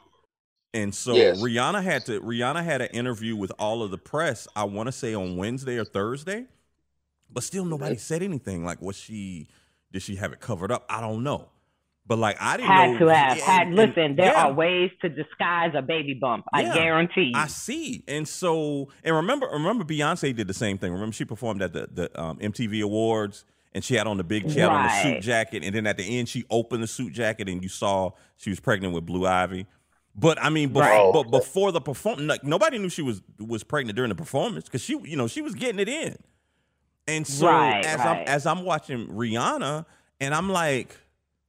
[0.73, 1.39] and so Yes.
[1.41, 2.21] Rihanna had to.
[2.21, 4.47] Rihanna had an interview with all of the press.
[4.55, 6.45] I want to say on Wednesday or Thursday,
[7.31, 8.63] but still nobody said anything.
[8.65, 9.47] Like, was she?
[9.91, 10.85] Did she have it covered up?
[10.89, 11.49] I don't know.
[12.05, 12.99] But like, I didn't had know.
[13.07, 13.37] to have.
[13.37, 14.45] Yeah, Had and- listen, there yeah.
[14.47, 16.45] are ways to disguise a baby bump.
[16.51, 16.73] I Yeah.
[16.73, 17.31] guarantee you.
[17.35, 18.03] I see.
[18.07, 20.91] And so, and remember, remember, Beyonce did the same thing.
[20.91, 24.49] Remember, she performed at the the um, MTV Awards, and she had on the big,
[24.49, 27.13] she had on the suit jacket, and then at the end, she opened the suit
[27.13, 29.67] jacket, and you saw she was pregnant with Blue Ivy.
[30.15, 31.11] But I mean, before, Right.
[31.13, 34.81] but before the performance, like, nobody knew she was was pregnant during the performance because
[34.83, 36.17] she, you know, she was getting it in.
[37.09, 39.85] And so Right, as I'm as I'm watching Rihanna,
[40.19, 40.95] and I'm like,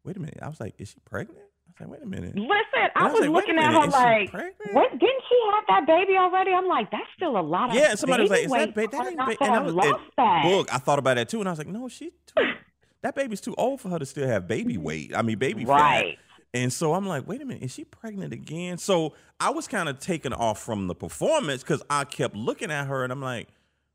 [0.05, 1.39] wait a minute, I was like, is she pregnant?
[1.39, 2.35] I was like, wait a minute.
[2.37, 4.57] Listen, And I was was like, looking at her like, pregnant?
[4.73, 4.91] what?
[4.93, 6.53] Didn't she have that baby already?
[6.53, 8.89] I'm like, that's still a lot of Yeah, and somebody was like, "Is that baby?
[8.93, 10.45] that ain't not ba-" and I was- lost and that.
[10.47, 12.43] Look, I thought about that too, and I was like, no, she too,
[13.03, 15.13] that baby's too old for her to still have baby weight.
[15.15, 15.73] I mean, baby fat.
[15.73, 16.19] right.
[16.53, 18.77] And so I'm like, wait a minute, is she pregnant again?
[18.79, 22.89] So I was kind of taken off from the performance because I kept looking at
[22.89, 23.49] her, and I'm like,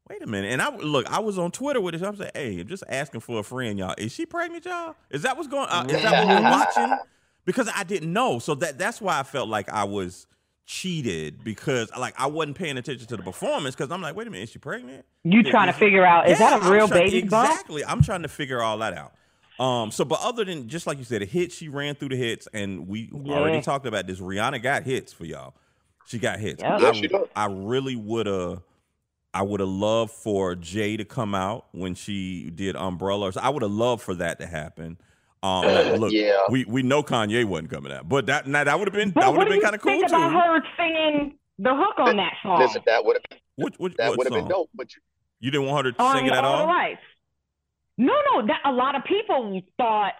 [0.09, 0.51] wait a minute.
[0.51, 2.01] And I look, I was on Twitter with it.
[2.03, 3.95] I'm saying, hey, I'm just asking for a friend, y'all.
[3.97, 4.95] Is she pregnant, y'all?
[5.09, 5.67] Is that what's going?
[5.69, 6.97] Uh, is that what we're watching?
[7.45, 8.39] Because I didn't know.
[8.39, 10.27] So that that's why I felt like I was
[10.67, 14.31] cheated because like I wasn't paying attention to the performance because I'm like, wait a
[14.31, 15.05] minute, is she pregnant?
[15.23, 17.21] You Is- trying to is- figure out is Yeah, that a I'm real try- baby
[17.27, 17.49] bump?
[17.51, 17.85] Exactly.
[17.85, 19.13] I'm trying to figure all that out.
[19.63, 19.91] Um.
[19.91, 22.47] So, but other than just like you said, a hit, she ran through the hits,
[22.53, 23.35] and we Yeah.
[23.35, 24.19] already talked about this.
[24.19, 25.53] Rihanna got hits for y'all.
[26.07, 26.61] She got hits.
[26.61, 26.81] Yep.
[26.81, 27.27] Yeah, I, she does.
[27.35, 28.61] I really would have.
[29.35, 33.35] I would have loved for Jay to come out when she did Umbrellas.
[33.37, 34.97] I would have loved for that to happen.
[35.43, 36.37] Um, like, look, Yeah.
[36.49, 39.31] we we know Kanye wasn't coming out, but that now that would have been that
[39.31, 40.15] would have been kind of cool think too.
[40.15, 42.59] about her singing the hook on that song?
[42.61, 44.69] Listen, that would have Which, which, that would have been dope.
[44.73, 45.01] But you,
[45.41, 46.67] You didn't want her to on sing it at all the all?
[46.67, 47.01] rights.
[47.97, 50.13] No, no, that a lot of people thought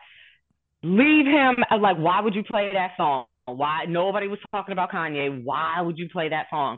[0.83, 3.25] leave him uh, like why would you play that song?
[3.47, 5.43] Why nobody was talking about Kanye?
[5.43, 6.77] Why would you play that song?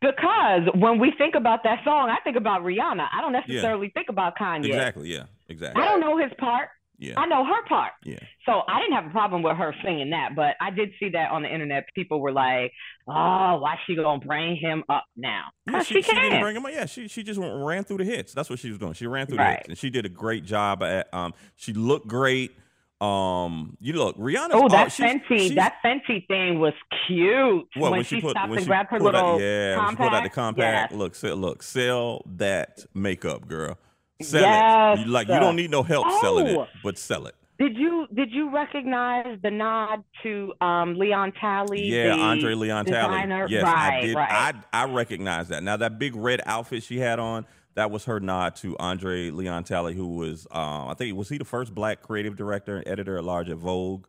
[0.00, 3.06] Because when we think about that song, I think about Rihanna.
[3.12, 4.66] I don't necessarily think about Kanye.
[4.66, 5.12] Exactly.
[5.12, 5.24] Yeah.
[5.48, 5.82] Exactly.
[5.82, 6.68] I don't know his part.
[6.98, 7.14] Yeah.
[7.18, 7.92] I know her part.
[8.04, 8.18] Yeah.
[8.46, 11.30] So I didn't have a problem with her singing that, but I did see that
[11.30, 11.84] on the internet.
[11.94, 12.72] People were like,
[13.06, 15.44] "Oh, why she gonna bring him up now?
[15.70, 16.72] Yeah, she, she, she didn't bring him up.
[16.72, 18.32] Yeah, she she just went- ran through the hits.
[18.32, 18.94] That's what she was doing.
[18.94, 21.12] She ran through the hits, and she did a great job at.
[21.12, 22.52] Um, she looked great.
[23.00, 24.48] Um, you look, Rihanna.
[24.52, 26.72] Oh, that she's, Fenty, she's- that Fenty thing was
[27.06, 27.68] cute.
[27.76, 29.90] what, when, she, she, put stopped when and she grabbed her little out, yeah, when
[29.90, 30.92] she pulled out the compact.
[30.92, 30.98] Yes.
[30.98, 33.78] Look, sell, look, sell that makeup, girl.
[34.22, 34.98] Sell Yes.
[34.98, 35.06] it.
[35.06, 36.66] You, like you don't need no help selling it, Oh.
[36.82, 37.34] but sell it.
[37.58, 41.84] Did you did you recognize the nod to um, Leon Talley?
[41.84, 43.40] Yeah, Andre Leon designer?
[43.48, 43.52] Talley.
[43.52, 44.14] Yes, right, I did.
[44.16, 44.54] Right.
[44.72, 45.62] I I recognize that.
[45.62, 49.64] Now that big red outfit she had on, that was her nod to Andre Leon
[49.64, 53.16] Talley, who was um, I think was he the first black creative director and editor
[53.16, 54.06] at large at Vogue.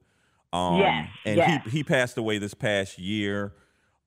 [0.52, 1.64] Um, Yes, and yes.
[1.66, 3.54] he he passed away this past year.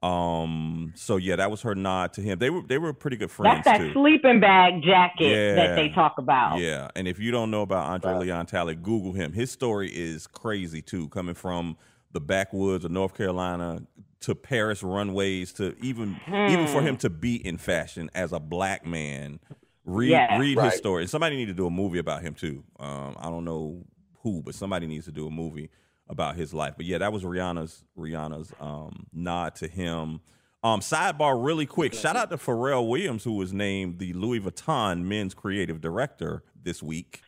[0.03, 2.39] Um, so yeah, that was her nod to him.
[2.39, 3.93] They were they were pretty good friends That's that too.
[3.93, 5.95] sleeping bag jacket that they Yeah.
[5.95, 6.59] talk about.
[6.59, 8.21] Yeah, and if you don't know about Andre Right.
[8.23, 9.35] Leon Talley, Google him.
[9.35, 11.77] His story is crazy too, coming from
[12.13, 13.83] the backwoods of North Carolina
[14.21, 16.87] to Paris runways to even even for Hmm.
[16.89, 19.41] him to be in fashion as a black man.
[19.85, 20.39] Read Yeah.
[20.39, 20.67] read Right.
[20.71, 21.03] his story.
[21.05, 22.65] And Somebody need to do a movie about him too.
[22.79, 23.85] Um, I don't know
[24.23, 25.71] who, but somebody needs to do a movie
[26.09, 26.75] about his life.
[26.77, 30.21] But yeah, that was Rihanna's Rihanna's um, nod to him.
[30.63, 31.95] Um, sidebar, really quick.
[31.95, 36.83] Shout out to Pharrell Williams, who was named the Louis Vuitton Men's Creative Director this
[36.83, 37.23] week.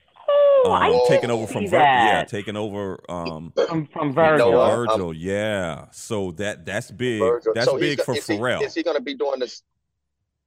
[0.64, 4.09] Oh, Um, I taking did over from see Vir- yeah, taking over um, from from
[4.09, 4.51] You Virgil.
[4.53, 4.75] know what?
[4.77, 5.14] Virgil.
[5.14, 7.20] yeah, so that that's big.
[7.20, 7.53] Virgil.
[7.55, 8.62] That's So big for is he, Pharrell.
[8.62, 9.62] Is he going to be doing this?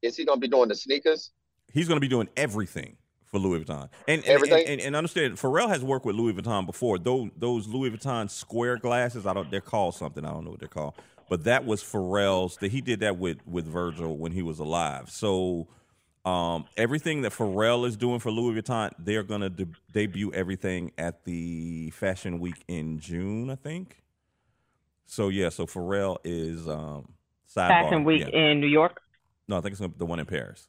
[0.01, 1.32] Is he going to be doing the sneakers?
[1.73, 3.89] he's going to be doing everything for Louis Vuitton.
[4.08, 4.60] And and, Everything?
[4.60, 6.97] and, and, and understand, Pharrell has worked with Louis Vuitton before.
[6.99, 9.49] Those those Louis Vuitton square glasses, I don't.
[9.51, 10.23] They're called something.
[10.23, 10.93] I don't know what they're called.
[11.30, 12.58] But that was Pharrell's.
[12.58, 15.10] That he did that with with Virgil when he was alive.
[15.10, 15.67] So.
[16.25, 21.23] Um, everything that Pharrell is doing for Louis Vuitton, they're gonna de- debut everything at
[21.23, 24.01] the Fashion Week in June, I think.
[25.05, 27.13] So yeah, so Pharrell is um,
[27.47, 27.67] sidebar.
[27.67, 28.51] Fashion Week yeah.
[28.51, 29.01] in New York,
[29.47, 30.67] No, I think it's gonna be the one in Paris.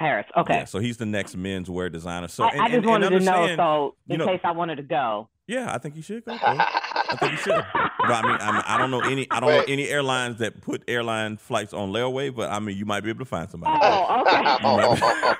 [0.00, 0.26] Paris.
[0.36, 0.54] Okay.
[0.54, 2.26] Yeah, so he's the next menswear designer.
[2.26, 4.40] So I, and, I just and- and wanted to know, so in you know- case
[4.42, 5.28] I wanted to go.
[5.52, 6.32] Yeah, I think you should go.
[6.38, 6.40] bro.
[6.46, 7.64] I think you should.
[8.04, 9.28] But I mean, I, mean, I don't know any.
[9.30, 12.34] I don't know any airlines that put airline flights on layaway.
[12.34, 13.78] But I mean, you might be able to find somebody.
[13.80, 14.24] Oh,
[14.64, 15.32] Oh, okay.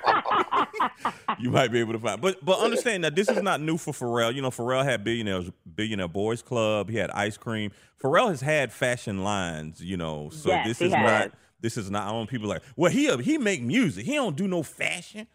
[1.39, 2.21] You might be able to find.
[2.21, 4.33] But but understand that this is not new for Pharrell.
[4.33, 6.89] You know, Pharrell had billionaires, billionaire boys club.
[6.89, 7.71] He had ice cream.
[8.01, 9.81] Pharrell has had fashion lines.
[9.83, 11.25] You know, so Yes, this is has.
[11.29, 11.37] not.
[11.59, 12.03] This is not.
[12.03, 12.61] I don't want people like.
[12.77, 14.05] Well, he he make music.
[14.05, 15.27] He don't do no fashion.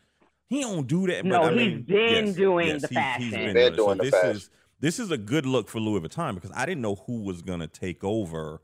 [0.46, 1.26] He don't do that.
[1.26, 3.22] No, but, I he's mean, been yes, doing yes, the he- fashion.
[3.24, 4.30] He's been Been doing, doing so the this fashion.
[4.36, 7.42] is this is a good look for Louis Vuitton because I didn't know who was
[7.42, 8.60] gonna take over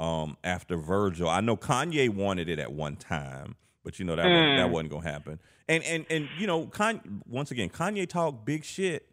[0.00, 1.28] um, after Virgil.
[1.28, 4.70] I know Kanye wanted it at one time, but you know that wasn't, that Mm.
[4.70, 5.40] wasn't gonna happen.
[5.68, 9.08] And and and you know, Kanye, once again, Kanye talked big shit,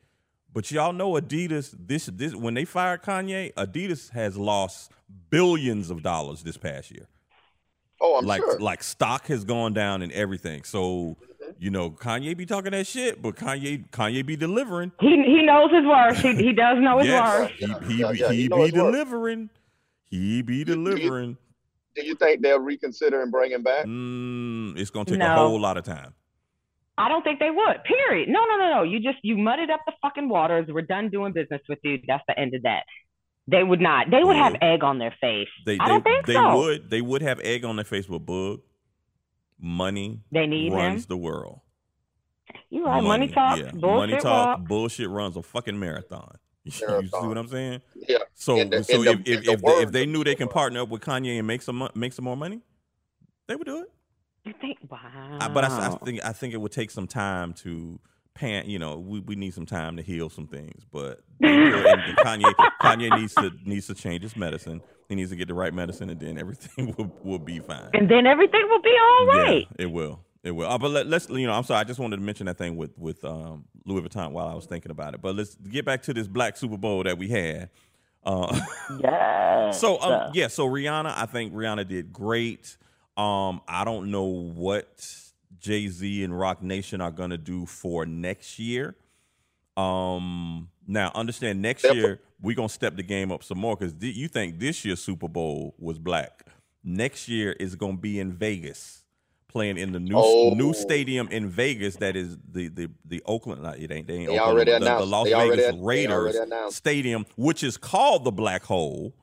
[0.53, 1.75] but y'all know Adidas.
[1.77, 4.91] This this when they fired Kanye, Adidas has lost
[5.29, 7.07] billions of dollars this past year
[8.01, 8.59] oh, I'm like sure.
[8.59, 10.63] like stock has gone down and everything.
[10.63, 11.17] So
[11.59, 14.91] you know Kanye be talking that shit, but Kanye Kanye be delivering.
[14.99, 16.17] he he knows his worth.
[16.17, 17.51] He he does know his yes, worth.
[17.51, 18.73] he, he, yeah, be, yeah, he he be his worth.
[18.73, 19.49] delivering.
[20.05, 21.37] He be delivering.
[21.95, 23.85] Do you think they'll reconsider and bring him back?
[23.85, 26.13] Mm, it's gonna take a whole lot of time.
[26.97, 27.83] I don't think they would.
[27.83, 28.29] Period.
[28.29, 28.83] No, no, no, no.
[28.83, 30.67] You just you mudded up the fucking waters.
[30.69, 31.99] We're done doing business with you.
[32.07, 32.83] That's the end of that.
[33.47, 34.09] They would not.
[34.09, 35.47] They would have egg on their face.
[35.65, 36.57] They I they, don't think they so.
[36.57, 38.61] would they would have egg on their face with Boog.
[39.59, 41.07] Money They need runs him.
[41.09, 41.61] the world.
[42.69, 43.01] You right?
[43.03, 43.57] Money, talk.
[43.57, 43.71] yeah.
[43.71, 44.59] Bullshit money talk.
[44.59, 44.67] walk.
[44.67, 46.37] Bullshit runs a fucking marathon.
[46.65, 47.81] You see what I'm saying?
[47.95, 48.17] Yeah.
[48.33, 50.81] So, the- so the- if, if, the if, they, if they knew they can partner
[50.81, 52.61] up with Kanye and make some make some more money,
[53.47, 53.91] they would do it.
[54.45, 54.79] You think?
[54.89, 54.99] Wow.
[55.39, 57.99] I, but I, I think I think it would take some time to
[58.35, 58.69] pan.
[58.69, 60.83] You know, we, we need some time to heal some things.
[60.91, 64.81] But Kanye Kanye needs to needs to change his medicine.
[65.09, 67.89] He needs to get the right medicine, and then everything will will be fine.
[67.93, 69.67] and then everything will be all right.
[69.79, 70.19] Yeah, it will.
[70.43, 70.67] It will.
[70.69, 71.53] Uh, but let, let's you know.
[71.53, 71.79] I'm sorry.
[71.79, 74.65] I just wanted to mention that thing with with um, Louis Vuitton while I was
[74.67, 75.21] thinking about it.
[75.21, 77.69] But let's get back to this Black Super Bowl that we had.
[78.23, 78.59] Uh,
[79.03, 79.79] Yes.
[79.79, 82.77] so um, yeah, so Rihanna, I think Rihanna did great.
[83.17, 85.15] Um, I don't know what
[85.59, 88.95] Jay Z and Roc Nation are gonna do for next year.
[89.77, 94.27] Um, now understand next year we're gonna step the game up some more because you
[94.27, 96.45] think this year's Super Bowl was black.
[96.83, 99.03] Next year is gonna be in Vegas,
[99.47, 100.53] playing in the new Oh.
[100.53, 101.95] new stadium in Vegas.
[101.97, 103.63] That is the the the Oakland.
[103.63, 104.07] Not, it ain't.
[104.07, 105.05] They ain't They Oakland, already the, the.
[105.05, 106.71] Las They Vegas they Raiders already.
[106.71, 109.13] Stadium, which is called the Black Hole.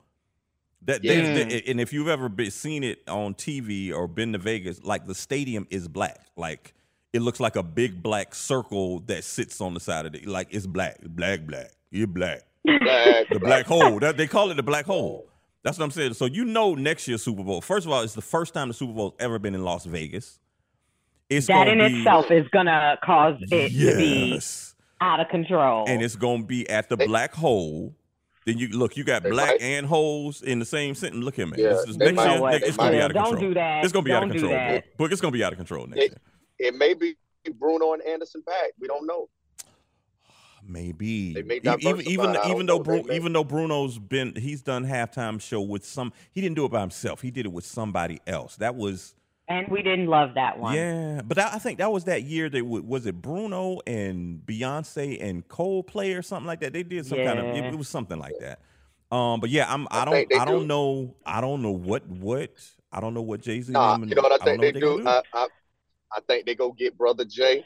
[0.85, 1.43] That they- Yeah.
[1.45, 5.07] they- and if you've ever been, seen it on TV or been to Vegas, like
[5.07, 6.25] the stadium is black.
[6.35, 6.73] Like
[7.13, 10.25] it looks like a big black circle that sits on the side of it.
[10.25, 11.71] Like it's black, black, black.
[11.91, 12.41] You're black.
[12.65, 13.99] Black, The black hole.
[13.99, 15.27] That they call it the black hole.
[15.63, 16.13] That's what I'm saying.
[16.15, 17.61] So you know next year's Super Bowl.
[17.61, 20.39] First of all, it's the first time the Super Bowl's ever been in Las Vegas.
[21.29, 24.39] It's that in be- itself is gonna cause it to be
[25.01, 25.85] out of control.
[25.87, 27.95] and it's gonna be at the black hole.
[28.45, 31.23] Then you look, you got They black might- and holes in the same sentence.
[31.23, 31.61] Look at me.
[31.61, 33.49] Yeah, This is next might- year, it's gonna be out of Don't control.
[33.49, 33.83] do that.
[33.83, 34.81] It's gonna be out of Don't control.
[34.97, 35.11] Book.
[35.11, 36.11] It's gonna be out of control next It-
[36.59, 36.69] year.
[36.69, 37.15] It may be
[37.55, 38.71] Bruno and Anderson .Paak.
[38.79, 39.29] We don't know.
[40.65, 42.79] Maybe may even even even though.
[42.79, 46.71] Bru- even though Bruno's been he's done halftime show with some he didn't do it
[46.71, 49.13] by himself he did it with somebody else that was
[49.49, 50.73] And we didn't love that one.
[50.75, 54.39] yeah but that, I think that was that year that w- was it Bruno and
[54.45, 57.89] Beyonce and Coldplay or something like that they did some kind of it, it was
[57.89, 58.59] something like that
[59.15, 60.67] um but yeah I'm I I don't think I don't do.
[60.67, 62.51] know I don't know what what
[62.91, 65.05] I don't know what Jay Z Nah, you know what I think they do?
[65.05, 65.47] I, I
[66.15, 67.65] I think they go get Brother Jay.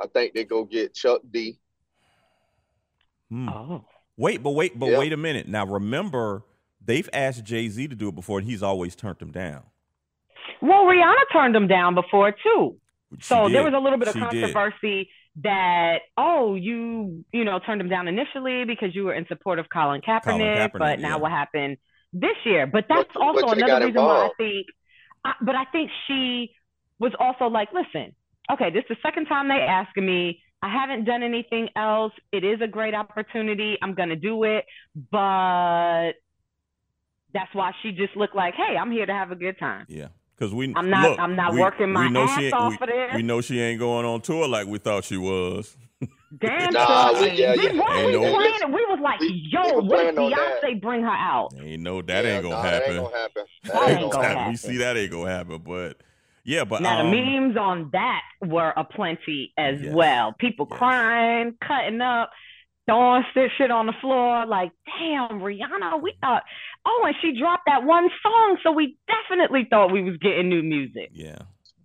[0.00, 1.58] I think they go get Chuck D.
[3.30, 3.48] Hmm.
[3.48, 3.84] Oh.
[4.16, 4.98] Wait, but wait, but Yeah.
[4.98, 5.48] wait a minute.
[5.48, 6.42] Now remember,
[6.84, 9.62] they've asked Jay Z to do it before, and he's always turned them down.
[10.62, 12.76] Well, Rihanna turned them down before too.
[13.18, 14.30] She So there was a little bit of She did.
[14.30, 15.10] controversy
[15.42, 19.66] that oh you you know turned them down initially because you were in support of
[19.72, 20.24] Colin Kaepernick,
[20.72, 21.16] Kaepernick, but now yeah.
[21.16, 21.76] what happened
[22.12, 22.66] this year?
[22.66, 24.66] But that's But- also but another got reason why I think.
[25.24, 26.52] I, but I think she
[26.98, 28.14] was also like, listen,
[28.52, 30.42] okay, this is the second time they asking me.
[30.62, 32.12] I haven't done anything else.
[32.32, 33.78] It is a great opportunity.
[33.82, 34.64] I'm gonna do it,
[35.10, 36.12] but
[37.34, 39.86] that's why she just looked like, hey, I'm here to have a good time.
[39.88, 40.72] Yeah, because we.
[40.76, 42.76] I'm not- look, I'm not we- working my we know ass she ain't, off we,
[42.78, 43.14] for this.
[43.14, 45.76] we know she ain't going on tour like we thought she was.
[46.40, 47.72] Damn Nah, we- yeah, we, yeah.
[47.72, 48.72] were Ain't we no- playing?
[48.72, 50.62] We was like, yo, what if playing on that.
[50.62, 51.50] Beyonce bring her out?
[51.60, 52.96] Ain't no that Yeah, ain't gonna nah, happen.
[52.96, 53.44] That ain't gonna happen.
[53.64, 54.50] That, That ain't ain't gonna gonna happen.
[54.52, 55.96] We see that ain't gonna happen, but
[56.44, 59.94] yeah, but Now um, the memes on that were aplenty as Yes.
[59.94, 60.32] well.
[60.38, 60.78] People Yes.
[60.78, 62.30] crying, cutting up,
[62.86, 64.46] throwing shit shit on the floor.
[64.46, 66.44] Like, damn, Rihanna, we thought.
[66.86, 70.62] Oh, and she dropped that one song, so we definitely thought we was getting new
[70.62, 71.10] music.
[71.12, 71.36] yeah,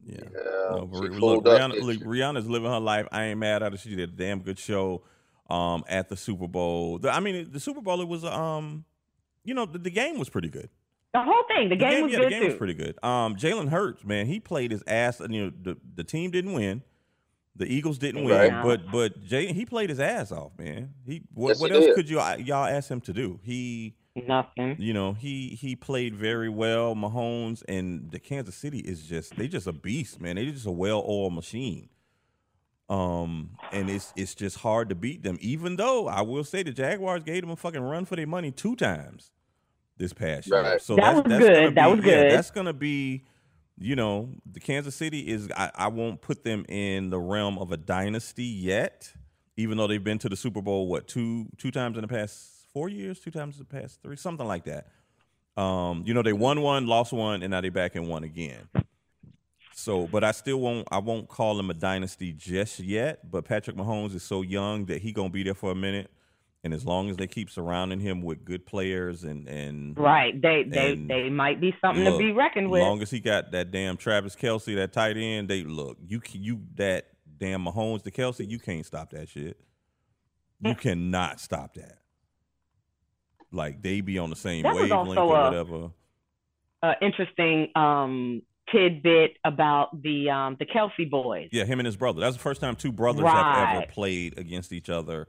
[0.06, 0.18] yeah.
[0.22, 0.30] Yeah,
[0.72, 1.98] No, but she look, fooled up, Rihanna, look.
[2.00, 3.08] Rihanna's living her life.
[3.12, 3.78] I ain't mad at her.
[3.78, 5.04] She did a damn good show
[5.50, 7.00] um, at the Super Bowl.
[7.00, 8.86] The- I mean, the Super Bowl it was um,
[9.44, 10.70] you know, the, the game was pretty good.
[11.14, 12.48] The whole thing, the, game, was yeah, good the game too.
[12.50, 12.98] was pretty good.
[13.04, 15.20] Um, Jalen Hurts, man, he played his ass.
[15.22, 16.84] You know, the the team didn't win.
[17.56, 18.64] The Eagles didn't win, Right.
[18.64, 20.94] but but Jay he played his ass off, man.
[21.06, 21.96] He what, Yes, what he else did.
[21.96, 23.40] could you y'all ask him to do?
[23.44, 24.78] He Nothing.
[24.78, 26.96] you know he he played very well.
[26.96, 30.36] Mahomes and the Kansas City is just they just a beast, man.
[30.38, 31.90] They just a well oiled machine.
[32.88, 35.38] Um, and it's it's just hard to beat them.
[35.42, 38.52] Even though I will say the Jaguars gave them a fucking run for their money
[38.52, 39.32] two times
[39.98, 40.62] this past year.
[40.62, 40.82] Right.
[40.82, 41.54] So That that's, was that's good.
[41.54, 42.32] Gonna That be, was yeah, good.
[42.32, 43.26] that's gonna be,
[43.78, 45.50] you know, the Kansas City is.
[45.58, 49.12] I, I won't put them in the realm of a dynasty yet,
[49.58, 52.55] even though they've been to the Super Bowl what two two times in the past
[52.76, 54.88] four years, two times in the past three, something like that.
[55.56, 58.68] Um, you know, they won one, lost one, and now they back and won again.
[59.74, 60.86] So, but I still won't.
[60.92, 63.32] I won't call him a dynasty just yet.
[63.32, 66.12] But Patrick Mahomes is so young that he gonna be there for a minute,
[66.66, 70.42] and as long as they keep surrounding him with good players and and Right.
[70.42, 72.82] They they they might be something look, to be reckoned with.
[72.82, 76.22] as long as he got that damn Travis Kelce, that tight end, they look you
[76.34, 77.08] you that
[77.38, 79.58] damn Mahomes to Kelce, you can't stop that shit.
[80.60, 82.00] You cannot stop that.
[83.52, 85.92] Like they be on the same That wavelength or a- whatever.
[86.84, 88.42] uh, interesting um,
[88.72, 91.50] tidbit about the um, the Kelce boys.
[91.52, 92.20] Yeah, him and his brother.
[92.22, 95.28] That's the first time two brothers have ever played against each other.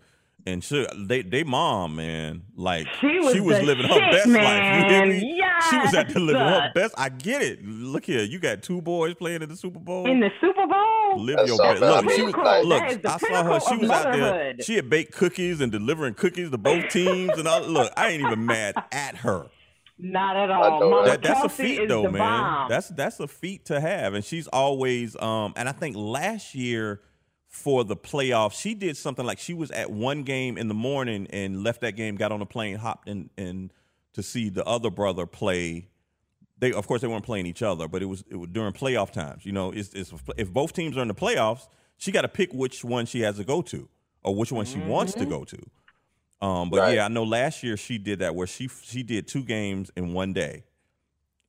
[0.48, 4.34] And she, they, they mom, man, like She was, the living her shit, best life.
[4.84, 5.08] You hear man.
[5.08, 5.42] me?
[5.70, 6.94] She was out there living her best.
[6.96, 7.64] I get it.
[7.66, 10.06] Look here, you got two boys playing in the Super Bowl.
[10.08, 11.18] in the Super Bowl.
[11.18, 11.80] Live That's your all best.
[11.82, 12.78] Look, means, she was like- look.
[12.80, 13.60] That is the I saw her.
[13.60, 14.54] She was out there.
[14.60, 17.62] She had baked cookies and delivering cookies to both teams and all.
[17.62, 19.46] Look, I ain't even mad at her.
[19.98, 20.78] Not at I all.
[20.80, 22.18] know Mama That, that's a feat is though, the man.
[22.20, 22.68] bomb.
[22.68, 25.16] That's that's a feat to have, and she's always.
[25.20, 27.00] Um, and I think last year
[27.56, 31.26] for the playoffs, she did something like she was at one game in the morning
[31.30, 33.70] and left that game, got on a plane, hopped in, in
[34.12, 35.88] to see the other brother play.
[36.58, 39.10] They of course they weren't playing each other, but it was it was during playoff
[39.10, 39.46] times.
[39.46, 42.52] You know, it's, it's if both teams are in the playoffs, she got to pick
[42.52, 43.88] which one she has to go to
[44.22, 45.58] or which one she wants to go to.
[46.40, 46.96] Um, but Right.
[46.96, 50.12] yeah, I know last year she did that where she she did two games in
[50.12, 50.64] one day,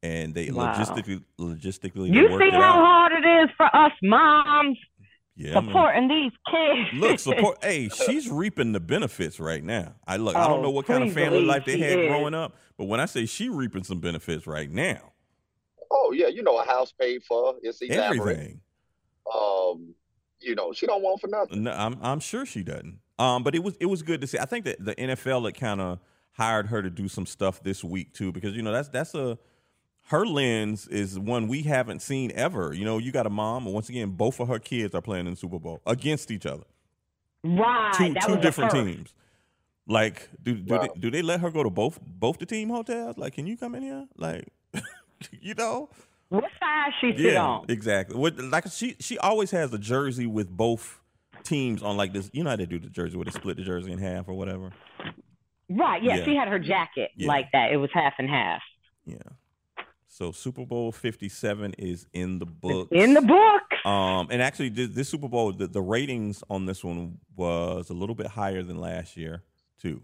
[0.01, 0.73] and they Wow.
[0.73, 2.85] logistically logistically you see how out.
[2.85, 4.77] hard it is for us moms
[5.37, 5.65] Yeah, man.
[5.67, 6.89] supporting these kids.
[6.93, 7.57] Look, support.
[7.63, 9.93] hey, she's reaping the benefits right now.
[10.07, 10.35] I look.
[10.35, 12.07] I don't Oh, know what kind of family life they had is.
[12.07, 15.13] growing up, but when I say she reaping some benefits right now,
[15.91, 17.55] Oh yeah, you know a house paid for.
[17.61, 18.19] It's elaborate.
[18.19, 18.61] everything.
[19.33, 19.93] Um,
[20.39, 21.63] you know she don't want for nothing.
[21.63, 22.99] No, I'm I'm sure she doesn't.
[23.19, 24.39] Um, but it was it was good to see.
[24.39, 25.99] I think that the NFL had kind of
[26.31, 29.37] hired her to do some stuff this week too, because you know that's that's a
[30.07, 32.73] her lens is one we haven't seen ever.
[32.73, 35.25] You know, you got a mom, and once again, both of her kids are playing
[35.27, 36.63] in the Super Bowl against each other,
[37.43, 37.93] right.
[37.97, 39.13] two two different teams.
[39.87, 40.81] Like, do do Wow.
[40.93, 43.17] they do they let her go to both both the team hotels?
[43.17, 44.07] Like, can you come in here?
[44.17, 44.47] Like,
[45.41, 45.89] you know,
[46.29, 47.65] What side she sit yeah, on?
[47.69, 48.17] exactly.
[48.17, 50.99] What, like she she always has a jersey with both
[51.43, 52.29] teams on like this.
[52.33, 54.33] You know how they do the jersey where they split the jersey in half or
[54.33, 54.71] whatever.
[55.69, 56.01] Right.
[56.03, 56.25] Yeah, Yeah.
[56.25, 57.27] she had her jacket Yeah.
[57.27, 57.71] like that.
[57.71, 58.61] It was half and half.
[59.05, 59.15] Yeah.
[60.17, 62.87] So Super Bowl Fifty Seven is in the book.
[62.91, 63.85] In the book.
[63.85, 67.93] Um, and actually, this, this Super Bowl, the, the ratings on this one was a
[67.93, 69.43] little bit higher than last year
[69.79, 70.01] too.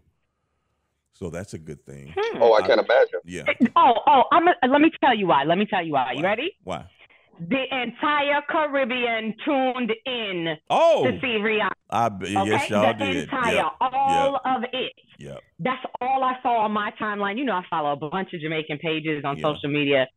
[1.13, 2.13] So that's a good thing.
[2.35, 3.21] Oh, I can't imagine.
[3.25, 3.69] Yeah.
[3.75, 5.45] Oh, oh, I'm a, let me tell you why.
[5.45, 6.11] Let me tell you why.
[6.11, 6.57] You ready?
[6.63, 6.85] Why?
[7.39, 11.71] The entire Caribbean tuned in Oh, to see Rihanna.
[11.89, 13.23] I b- Okay, yes, y'all the did.
[13.23, 13.71] entire, Yep.
[13.81, 14.93] all of it.
[15.19, 15.39] Yep.
[15.59, 17.37] That's all I saw on my timeline.
[17.37, 19.41] You know, I follow a bunch of Jamaican pages on Yeah.
[19.43, 20.07] social media.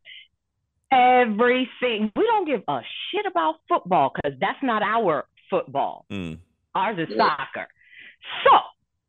[0.93, 2.13] Everything.
[2.15, 6.07] We don't give a shit about football because that's not our football.
[6.13, 6.39] Mm.
[6.75, 7.37] Ours is Yeah.
[7.37, 7.67] soccer.
[8.45, 8.51] So,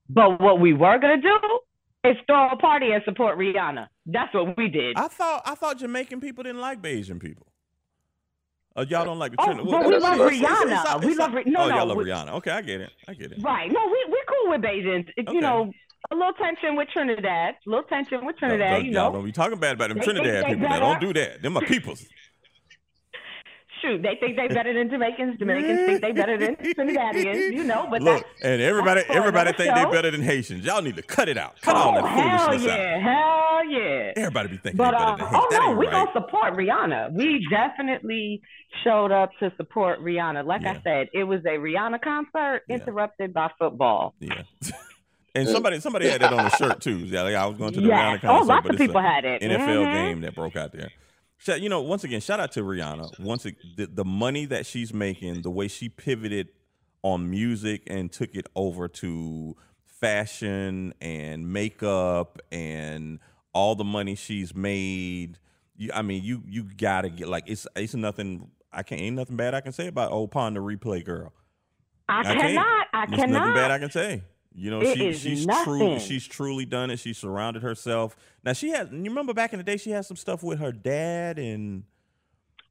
[0.09, 1.37] but what we were gonna do
[2.03, 3.87] is throw a party and support Rihanna.
[4.05, 4.97] That's what we did.
[4.97, 7.47] I thought I thought Jamaican people didn't like Bajan people.
[8.77, 9.71] Uh, y'all don't like the Oh, Trinidad.
[9.71, 10.95] but we it's- love it's- it's- Rihanna.
[10.97, 12.29] it's We it's love not- Ri- no, oh, no, y'all love we- Rihanna.
[12.35, 12.91] Okay, I get it.
[13.07, 13.39] I get it.
[13.41, 13.71] Right.
[13.71, 15.09] No, we we're cool with Bajans.
[15.19, 15.33] Okay.
[15.33, 15.71] You know,
[16.11, 17.55] a little tension with Trinidad.
[17.65, 18.69] A little tension with Trinidad.
[18.69, 20.69] don't- you y'all don't be talking bad about them They Trinidad they people.
[20.69, 21.41] Now, don't do that.
[21.41, 22.05] Them are peoples.
[23.81, 25.37] Shoot, they think they better than Jamaicans.
[25.39, 27.53] Jamaicans think they better than Trinidadians.
[27.53, 29.91] You know, but Look, and everybody everybody think they show.
[29.91, 30.65] better than Haitians.
[30.65, 31.59] Y'all need to cut it out.
[31.61, 32.79] Cut all oh that hell foolishness out.
[32.79, 34.11] yeah, hell yeah.
[34.15, 35.49] Everybody be thinking But they better uh, than oh Haitians.
[35.51, 35.91] That no, we right.
[35.91, 37.13] gonna support Rihanna.
[37.13, 38.41] We definitely
[38.83, 40.45] showed up to support Rihanna.
[40.45, 40.71] Like Yeah.
[40.71, 42.75] I said, it was a Rihanna concert Yeah.
[42.77, 44.13] interrupted by football.
[44.19, 44.41] Yeah.
[45.35, 46.97] and somebody somebody had that on the shirt too.
[46.97, 48.21] Yeah, like I was going to the Rihanna Yes.
[48.21, 49.41] concert, Oh, lots but of people a had it.
[49.41, 49.93] NFL Mhm.
[49.93, 50.89] game that broke out there.
[51.37, 53.19] Shout- You know, once again, shout out to Rihanna.
[53.19, 56.49] Once ag- the, the money that she's making, the way she pivoted
[57.03, 63.19] on music and took it over to fashion and makeup and
[63.53, 65.37] all the money she's made.
[65.75, 68.49] You, I mean, you you gotta get like it's it's nothing.
[68.71, 71.33] I can't ain't nothing bad I can say about old Pon de Replay girl.
[72.09, 72.39] I, can't.
[72.39, 72.87] cannot.
[72.93, 73.71] I There's nothing bad.
[73.71, 74.23] I can say.
[74.59, 76.97] You know, It she, she's truly she's truly done it.
[76.97, 78.15] She surrounded herself.
[78.43, 78.89] Now she has.
[78.91, 81.83] You remember back in the day, she had some stuff with her dad and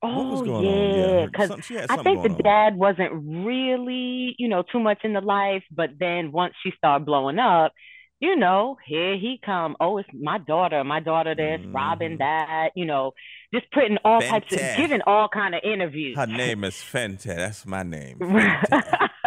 [0.01, 0.65] what was Oh going?
[0.67, 2.43] Yeah, yeah, because she I think the on.
[2.43, 3.13] dad wasn't
[3.47, 5.63] really, you know, too much in the life.
[5.71, 7.73] But then once she started blowing up,
[8.19, 9.77] you know, here he come.
[9.81, 10.83] Oh, it's my daughter.
[10.85, 11.73] My daughter this, Mhm.
[11.75, 12.71] Robyn that.
[12.75, 13.13] You know,
[13.55, 16.17] just putting all types of, giving all kind of interviews.
[16.17, 17.25] Her name is Fenty.
[17.37, 18.19] That's my name.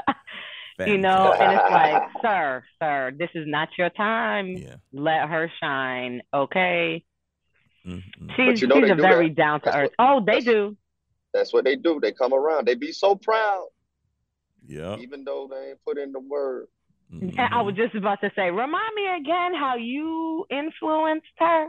[0.80, 0.92] Fenty.
[0.92, 4.48] you know, and it's like, sir, sir, this is not your time.
[4.50, 4.76] Yeah.
[4.94, 7.04] Let her shine, okay?
[7.86, 8.02] Mm-mm.
[8.36, 9.92] She's you know she's a do very down to earth.
[10.00, 10.78] Oh, they do.
[11.34, 12.00] That's what they do.
[12.02, 12.68] They come around.
[12.68, 13.68] They be so proud,
[14.66, 14.98] Yeah.
[14.98, 16.68] even though they ain't put in the word.
[17.12, 21.68] And I was just about to say, remind me again how you influenced her.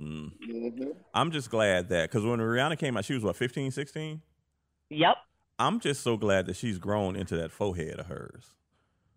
[0.00, 0.30] Mm.
[0.44, 4.22] hmm I'm just glad that because when Rihanna came out, she was what 15, 16.
[4.90, 5.16] Yep.
[5.58, 8.54] I'm just so glad that she's grown into that forehead of hers.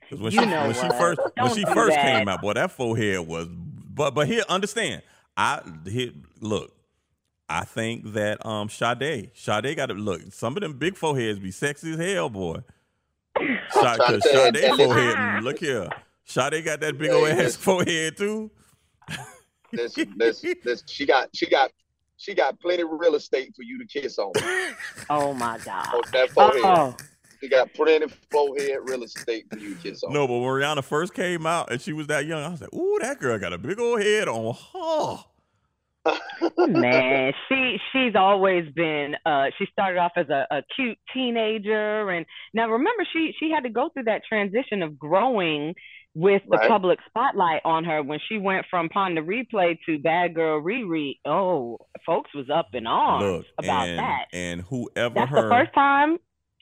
[0.01, 2.03] Because when You she know when she first when Don't she first that.
[2.03, 3.47] came out, boy, that forehead was.
[3.49, 5.03] But but here, understand.
[5.37, 6.73] I here, look.
[7.49, 10.21] I think that um Sade, Sade got to look.
[10.33, 12.59] Some of them big foreheads be sexy as hell, boy.
[13.69, 15.21] Sade, trying to say, Sade forehead.
[15.39, 15.89] Look here,
[16.25, 17.43] Sade got that big Yeah, old yeah.
[17.43, 18.51] ass forehead too.
[19.71, 20.83] This, this, this.
[20.87, 21.71] She got, she got,
[22.21, 24.31] she got plenty of real estate for you to kiss on.
[25.09, 25.87] Oh my God.
[25.93, 26.95] on that forehead.
[27.41, 30.13] She got plenty of forehead real estate for you to kiss on.
[30.13, 32.73] No, but when Rihanna first came out and she was that young, I was like,
[32.73, 35.23] "Ooh, that girl got a big old head on her."
[36.67, 39.15] man, she she's always been.
[39.25, 43.63] Uh, she started off as a, a cute teenager, and now remember, she she had
[43.63, 45.73] to go through that transition of growing
[46.13, 46.67] with the Right.
[46.69, 51.19] public spotlight on her when she went from Pon de Replay to Bad Girl Riri.
[51.25, 54.25] Oh, folks was up in arms Look, about and, that.
[54.33, 56.17] and whoever That's her the first time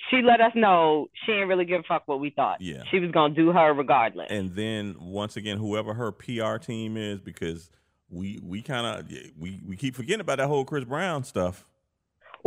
[0.09, 2.61] she let us know she didn't really give a fuck what we thought.
[2.61, 2.83] Yeah.
[2.91, 4.27] She was gonna do her regardless.
[4.29, 7.69] and then once again whoever her PR team is because
[8.09, 11.65] we we kind of we we keep forgetting about that whole Chris Brown stuff.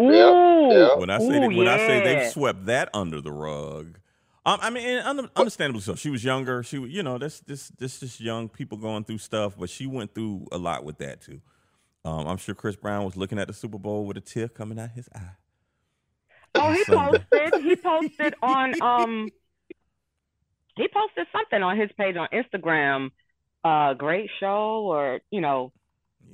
[0.01, 0.95] Ooh, yeah.
[0.97, 3.99] When I say Ooh, that, when I say they've swept that under the rug.
[4.45, 5.95] Um, I mean, and understandably so.
[5.95, 6.63] She was younger.
[6.65, 10.15] She, you know, this this this just young people going through stuff, but she went
[10.15, 11.41] through a lot with that too.
[12.05, 14.81] Um, I'm sure Chris Brown was looking at the Super Bowl with a tear coming
[14.81, 15.37] out his eye.
[16.57, 17.25] Oh, he Sunday.
[17.31, 17.63] posted.
[17.63, 19.29] He posted on um.
[20.77, 23.11] He posted something on his page on Instagram.
[23.65, 25.73] Uh, great show, or you know,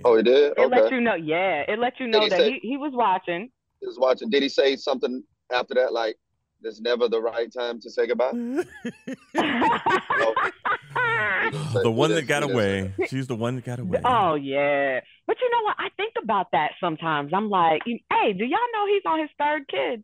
[0.04, 0.54] Oh, he did.
[0.56, 1.14] it let you know.
[1.14, 3.50] Yeah, it let you know he that say- he, he was watching.
[3.80, 4.30] He was watching.
[4.30, 5.92] Did he say something after that?
[5.92, 6.16] Like,
[6.60, 9.34] "There's never the right time to say goodbye." He
[11.82, 12.94] the one that got he didn't say away.
[13.08, 14.00] She's the one that got away.
[14.04, 15.76] oh yeah, but you know what?
[15.78, 17.32] I think about that sometimes.
[17.34, 20.02] I'm like, hey, do y'all know he's on his third kid?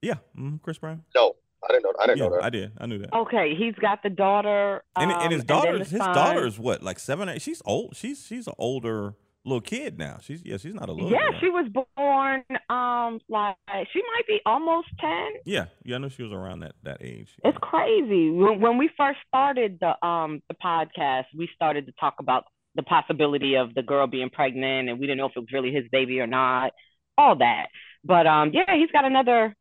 [0.00, 1.04] Yeah, mm, Chris Brown.
[1.14, 1.92] No, I didn't know.
[2.00, 2.44] I didn't Yeah, know that.
[2.44, 2.72] I did.
[2.78, 3.14] I knew that.
[3.14, 4.82] Okay, he's got the daughter.
[4.96, 6.14] and, um, and his then daughter's his son.
[6.14, 9.14] daughter's what like seven eight she's old she's she's an older
[9.44, 11.40] little kid now she's yeah she's not a little Yeah, girl.
[11.40, 12.44] she was born.
[12.70, 13.56] Um, like
[13.92, 15.28] she might be almost ten.
[15.44, 18.30] yeah yeah i know she was around that that age It's crazy.
[18.30, 22.82] When, when we first started the um the podcast, we started to talk about the
[22.84, 25.84] possibility of the girl being pregnant, and we didn't know if it was really his
[25.92, 26.72] baby or not.
[27.18, 27.66] All that,
[28.04, 29.54] but um, yeah, he's got another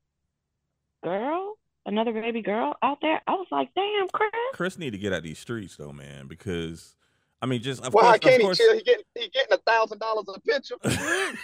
[1.04, 1.56] girl,
[1.86, 3.22] another baby girl out there.
[3.28, 4.30] I was like, damn, Chris.
[4.54, 6.96] chris need to get out these streets though man because
[7.42, 8.74] i mean just of Why course, can't of he course chill?
[8.76, 10.76] He getting he getting a thousand dollars a picture.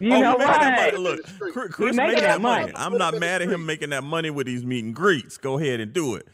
[0.00, 1.02] You Oh, know he that what?
[1.02, 1.04] money.
[1.04, 2.66] Look, Chris, Chris making making that that money.
[2.66, 2.74] money.
[2.76, 5.38] I'm not mad at him making that money with these meet and greets.
[5.38, 6.28] Go ahead and do it.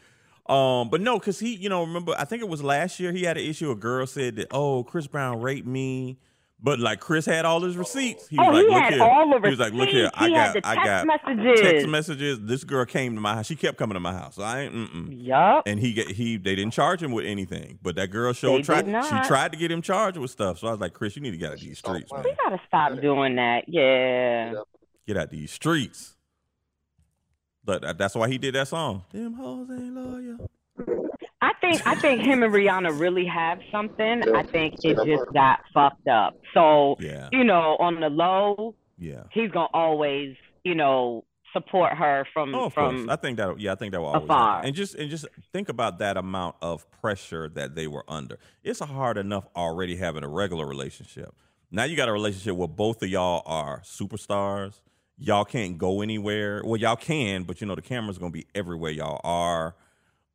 [0.47, 3.23] Um, but no, because he, you know, remember, I think it was last year he
[3.23, 3.71] had an issue.
[3.71, 6.19] A girl said that, oh, Chris Brown raped me.
[6.61, 8.27] But like Chris had all his receipts.
[8.27, 9.03] He oh, was oh, like, he look had here.
[9.03, 10.17] all the he was like, look here, receipts.
[10.19, 11.61] I he got, had the I text got messages.
[11.61, 12.39] text messages.
[12.41, 13.45] This girl came to my house.
[13.45, 14.39] She kept coming to my house.
[14.39, 15.07] I ain't, mm-mm.
[15.11, 15.63] Yup.
[15.67, 17.77] And he get he they didn't charge him with anything.
[17.83, 19.05] But that girl showed They tried did not.
[19.05, 20.59] she tried to get him charged with stuff.
[20.59, 22.23] So I was like, Chris, you need to get out of these streets, man.
[22.23, 23.65] We gotta stop doing that.
[23.67, 24.53] Yeah.
[24.53, 24.61] Yeah.
[25.05, 26.15] Get out these streets.
[27.63, 29.03] But uh, that's why he did that song.
[29.11, 30.49] Them hoes ain't loyal.
[31.45, 34.23] I think I think him and Rihanna really have something.
[34.25, 34.33] Yeah.
[34.37, 36.33] I think it just got fucked up.
[36.53, 39.23] So Yeah, you know, on the low, yeah.
[39.31, 41.23] he's gonna always you know
[41.53, 43.05] support her from Oh, of from.
[43.05, 43.09] course.
[43.09, 43.59] I think that.
[43.59, 44.23] Yeah, I think that will always.
[44.23, 44.55] afar.
[44.55, 44.67] happen.
[44.67, 48.39] And just and just think about that amount of pressure that they were under.
[48.63, 51.33] It's hard enough already having a regular relationship.
[51.71, 54.81] Now you got a relationship where both of y'all are superstars.
[55.17, 56.61] Y'all can't go anywhere.
[56.65, 59.75] Well, y'all can, but you know the camera's gonna be everywhere y'all are.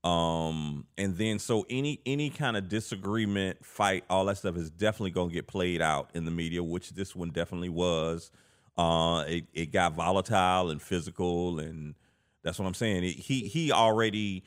[0.02, 5.10] Um, and then so any any kind of disagreement, fight, all that stuff is definitely
[5.10, 8.30] gonna get played out in the media, which this one definitely was.
[8.78, 11.94] Uh, it, it got volatile and physical, and
[12.42, 13.04] that's what I'm saying.
[13.04, 14.42] It, he he already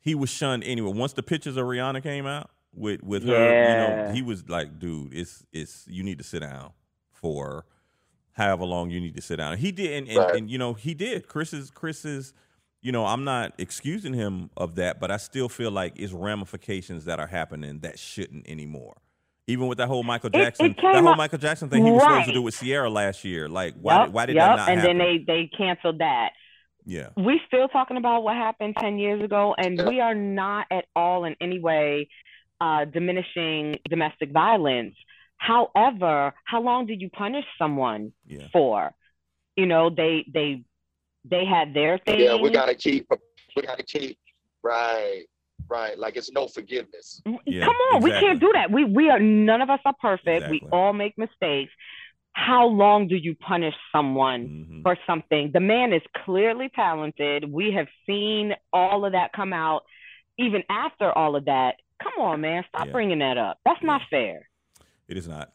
[0.00, 0.92] he was shunned anyway.
[0.92, 4.80] Once the pictures of Rihanna came out with with her, you know, he was like,
[4.80, 6.72] dude, it's it's you need to sit down
[7.12, 7.64] for
[8.32, 9.56] however long you need to sit down.
[9.56, 10.34] He did, and, and, Right.
[10.34, 11.28] and you know, he did.
[11.28, 12.34] Chris's Chris's,
[12.86, 17.06] you know, I'm not excusing him of that, but I still feel like it's ramifications
[17.06, 18.94] that are happening that shouldn't anymore.
[19.48, 22.00] Even with that whole Michael it Jackson, that whole up- Michael Jackson thing he was
[22.00, 23.48] supposed to do with Sierra last year.
[23.48, 24.04] Like, why?
[24.04, 24.98] Did, why did yup, that not and happen?
[24.98, 26.30] then they they canceled that.
[26.84, 30.84] yeah, we still talking about what happened 10 years ago and we are not at
[30.94, 32.08] all in any way
[32.60, 34.94] uh, diminishing domestic violence
[35.38, 38.46] however how long did you punish someone yeah.
[38.52, 38.92] for
[39.56, 40.62] you know they they
[41.28, 43.06] they had their thing Yeah, we gotta keep.
[43.56, 44.18] We gotta keep.
[44.62, 45.22] Right.
[45.68, 45.98] Right.
[45.98, 47.20] Like it's no forgiveness.
[47.44, 50.48] Yeah, come on we can't do that we we are none of us are perfect
[50.50, 51.72] we all make mistakes
[52.32, 54.82] how long do you punish someone Mhm.
[54.82, 55.52] for something.
[55.52, 57.50] The man is clearly talented.
[57.50, 59.84] We have seen all of that come out.
[60.36, 62.92] Even after all of that, come on, man, stop Yeah.
[62.92, 63.58] bringing that up.
[63.64, 64.50] That's not fair.
[65.08, 65.48] It is not.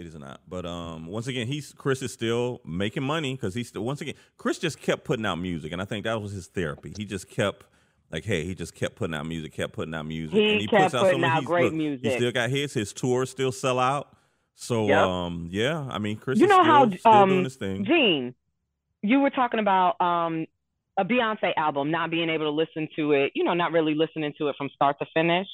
[0.00, 0.40] It is not.
[0.48, 4.14] But um, once again, he's Chris is still making money because he's still once again
[4.38, 6.94] Chris just kept putting out music, and I think that was his therapy.
[6.96, 7.66] He just kept
[8.10, 10.66] like, hey, he just kept putting out music, kept putting out music, He and he
[10.66, 12.72] kept puts out putting out great look, He still got hits.
[12.72, 14.16] His tours still sell out.
[14.54, 14.96] So Yep.
[14.96, 17.84] um, yeah, I mean, Chris you is know still, how still um doing his thing.
[17.84, 18.34] Gene,
[19.02, 20.46] you were talking about um
[20.96, 24.32] a Beyonce album, not being able to listen to it, you know, not really listening
[24.38, 25.46] to it from start to finish.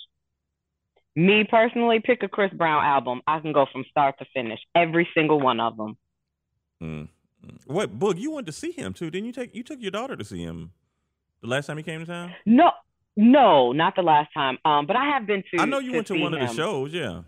[1.16, 3.22] Me personally, pick a Chris Brown album.
[3.26, 5.96] I can go from start to finish, every single one of them.
[6.82, 7.08] Mm.
[7.44, 7.58] Mm.
[7.66, 8.18] What Boog?
[8.18, 9.10] You went to see him too?
[9.10, 10.72] Didn't you take you took your daughter to see him
[11.40, 12.34] the last time he came to town?
[12.44, 12.70] No,
[13.16, 14.58] no, not the last time.
[14.64, 15.62] Um, but I have been to.
[15.62, 16.92] I know you went to one of the shows.
[16.92, 17.22] Yeah.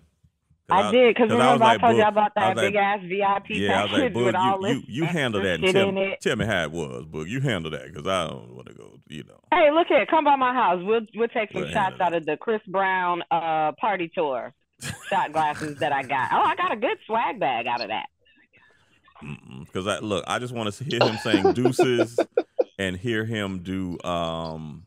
[0.71, 3.01] I did because remember I, was like, told you about that was like, big ass
[3.03, 5.61] VIP Yeah, I was like, package with Boog, all you, this you, you handle that
[5.61, 6.21] tell, in it.
[6.21, 7.29] tell me how it was, Boog.
[7.29, 9.41] You handle that because I don't want to go, you know.
[9.51, 10.83] Hey, look here, come by my house.
[10.85, 14.53] We'll we'll take some We'll shots out of the Chris Brown uh party tour
[15.09, 16.31] shot glasses that I got.
[16.33, 18.07] Oh, I got a good swag bag out of that.
[19.61, 22.19] Because I look, I just want to hear him saying deuces
[22.79, 23.99] and hear him do.
[24.05, 24.85] um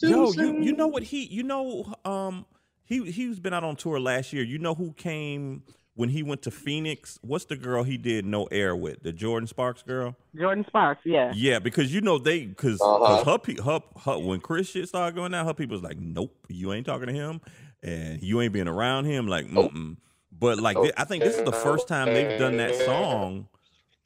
[0.00, 2.46] Yo, you you know what he you know um
[2.88, 4.42] he he's been out on tour last year.
[4.42, 5.62] You know who came
[5.94, 7.18] when he went to Phoenix?
[7.22, 9.02] What's the girl he did no air with?
[9.02, 10.16] The Jordin Sparks girl.
[10.34, 11.32] Jordin Sparks, yeah.
[11.34, 13.24] Yeah, because you know they because Uh-huh.
[13.24, 16.34] her, pe- her her when Chris shit started going down, her people was like, nope,
[16.48, 17.40] you ain't talking to him,
[17.82, 19.26] and you ain't being around him.
[19.28, 19.96] Like, mm
[20.30, 23.48] but like thi- I think this is the first time they've done that song.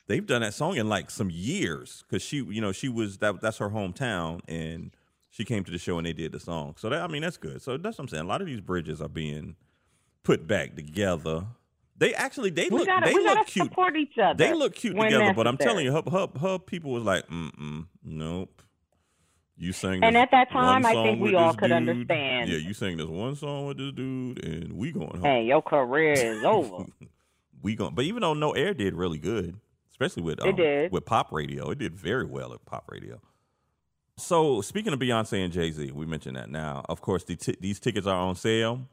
[0.08, 3.40] They've done that song in like some years because she, you know, she was that
[3.42, 4.92] that's her hometown, and
[5.34, 6.74] she came to the show and they did the song.
[6.78, 7.60] So that I mean that's good.
[7.62, 8.24] So that's what I'm saying.
[8.24, 9.56] A lot of these bridges are being
[10.22, 11.46] put back together.
[11.96, 13.66] They actually they We look gotta they look cute.
[13.66, 14.36] support each other.
[14.36, 17.50] They look cute together, but I'm telling you, her, her, her people was like, mm
[17.56, 18.62] mm, nope,
[19.56, 21.72] You sang, And at that time, I think we all could dude.
[21.72, 22.50] understand.
[22.50, 25.22] Yeah, you sang this one song with this dude, and we going home.
[25.22, 26.86] Hey, your career is over.
[27.62, 29.56] we going, but even though No Air did really good,
[29.90, 30.90] especially with It um, did.
[30.92, 33.20] with pop radio, it did very well at pop radio.
[34.16, 36.84] So speaking of Beyonce and Jay Z, we mentioned that now.
[36.88, 38.88] Of course, the t- these tickets are on sale.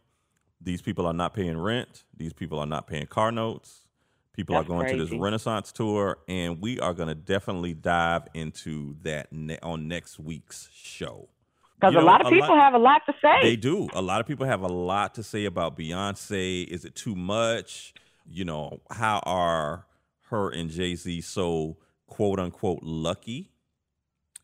[0.62, 2.04] These people are not paying rent.
[2.16, 3.86] These people are not paying car notes.
[4.34, 5.20] People That's are going to this.
[5.20, 10.70] Renaissance tour, and we are going to definitely dive into that ne- on next week's
[10.74, 11.28] show.
[11.76, 13.40] Because a know, lot of people have a lot to say.
[13.42, 13.90] They do.
[13.94, 16.66] A lot of people have a lot to say about Beyonce.
[16.68, 17.94] Is it too much?
[18.26, 19.86] You know, how are
[20.30, 23.52] her and Jay Z so quote unquote lucky?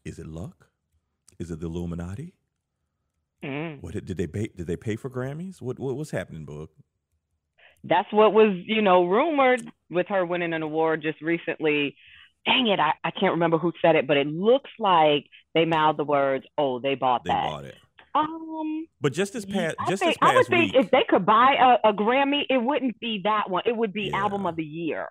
[0.03, 0.64] Is it luck?
[1.39, 2.33] Is it the Illuminati?
[3.43, 3.81] Mm.
[3.81, 4.49] What did they pay?
[4.55, 5.61] Did they pay for Grammys?
[5.61, 6.69] What what was happening, Boog?
[7.83, 9.61] That's what was, you know, rumored
[9.91, 11.95] with her winning an award just recently.
[12.45, 15.99] Dang it, I, I can't remember who said it, but it looks like they mouthed
[15.99, 17.75] the words, "Oh, they bought They that." bought it.
[18.15, 20.91] Um, But just this past I, just think, this I would past think week, if
[20.91, 23.63] they could buy a, a Grammy, it wouldn't be that one.
[23.65, 24.21] It would be Yeah.
[24.21, 25.09] album of the year.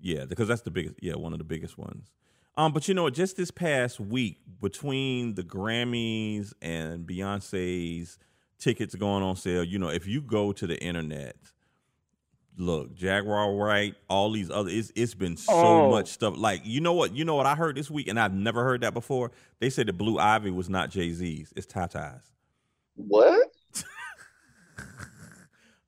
[0.00, 0.94] Yeah, because that's the biggest.
[1.02, 2.12] Yeah, one of the biggest ones.
[2.58, 3.14] Um, but you know, what?
[3.14, 8.18] just this past week, between the Grammys and Beyonce's
[8.58, 11.36] tickets going on sale, you know, if you go to the internet,
[12.56, 15.88] look, Jaguar Wright, all these other, it's it's been so Oh.
[15.88, 16.34] much stuff.
[16.36, 17.14] Like, you know what?
[17.14, 19.30] You know what I heard this week, and I've never heard that before.
[19.60, 22.32] They said that Blue Ivy was not Jay Z's; it's Tata's.
[22.96, 23.54] What?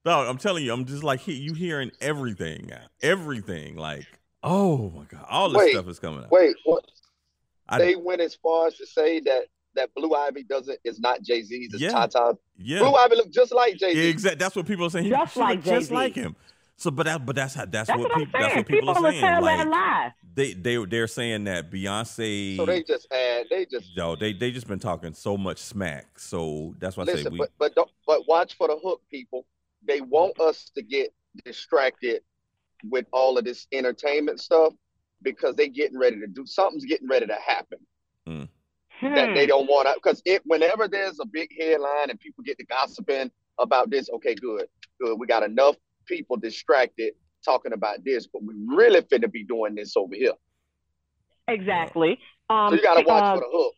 [0.04, 2.70] Dog, I'm telling you, I'm just like you hearing everything,
[3.02, 3.74] everything.
[3.74, 4.06] Like,
[4.42, 6.30] oh my god, all this Wait, stuff is coming out.
[6.30, 6.84] Wait, what?
[7.68, 9.44] I- they went as far as to say that
[9.76, 11.90] that Blue Ivy doesn't is not Jay Z's, it's Yeah.
[11.90, 12.36] Tata.
[12.56, 14.08] Yeah, Blue Ivy look just like Jay Z.
[14.08, 14.38] exactly.
[14.38, 15.04] That's what people are saying.
[15.04, 16.34] He- Just she like just like him.
[16.76, 18.56] So, but that, but that's how that's, That's what what people that's saying.
[18.56, 19.20] what people, People are are saying.
[19.20, 20.12] telling Like that lie.
[20.34, 22.56] they they they're saying that Beyonce.
[22.56, 26.18] So they just had they just yo, they they just been talking so much smack.
[26.18, 27.36] So that's why I say we.
[27.38, 29.44] but but don't but watch for the hook, people.
[29.86, 31.12] They want us to get
[31.44, 32.22] distracted
[32.88, 34.72] with all of this entertainment stuff
[35.22, 37.78] because they getting ready to do something's getting ready to happen.
[38.26, 38.48] that
[39.28, 39.34] Hmm.
[39.34, 42.66] they don't want to because it whenever there's a big headline and people get to
[42.66, 44.66] gossiping about this okay good
[45.00, 45.74] good we got enough
[46.06, 50.34] people distracted talking about this but we really finna be doing this over here
[51.48, 52.18] Exactly.
[52.48, 53.74] Um, so you got to watch uh, for the hook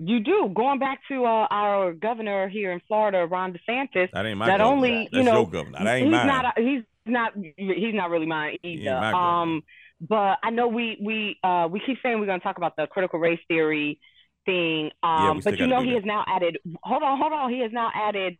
[0.00, 0.50] You do.
[0.54, 4.08] Going back to uh, our governor here in Florida, Ron DeSantis.
[4.12, 4.64] that ain't my that governor.
[4.76, 5.78] only, That's you know, your governor.
[5.84, 6.26] That ain't he's mine.
[6.26, 6.58] not.
[6.58, 7.32] He's not.
[7.56, 8.90] He's not really mine either.
[9.00, 9.42] my.
[9.42, 9.62] Um,
[10.00, 12.86] but I know we we uh we keep saying we're going to talk about the
[12.86, 14.00] critical race theory
[14.46, 14.90] thing.
[15.02, 15.96] Um, we still but you know he that.
[15.96, 16.58] has now added.
[16.82, 17.50] Hold on, hold on.
[17.52, 18.36] He has now added.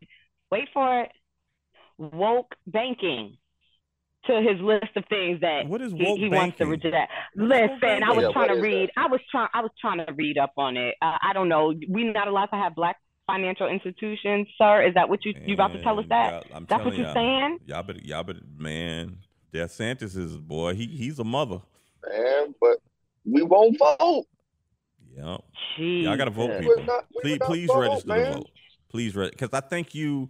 [0.51, 1.09] Wait for it.
[1.97, 3.37] Woke banking.
[4.27, 6.69] To his list of things that What is he, woke he wants to banking?
[6.89, 7.11] reject.
[7.35, 8.23] What is Listen, I was?
[8.23, 8.89] Yeah, trying to is read.
[8.95, 9.49] I was trying.
[9.53, 10.95] I was trying to read up on it.
[11.01, 11.73] Uh, I don't know.
[11.89, 12.95] We not allowed to have black
[13.27, 14.83] financial institutions, sir.
[14.87, 16.45] Is that what you you about to tell us that?
[16.53, 17.59] I'm That's what you're y'all, saying?
[17.65, 19.17] Y'all better, y'all better, man.
[19.53, 20.73] DeSantis is boy.
[20.73, 21.61] He he's a mother.
[22.09, 22.77] man but
[23.25, 24.25] we won't vote
[25.15, 25.37] Yeah.
[25.77, 26.03] Jeez.
[26.03, 26.83] Y'all gotta vote, people.
[26.85, 28.49] Not- please, please vote, register to vote.
[28.89, 30.29] Please, register because I think you,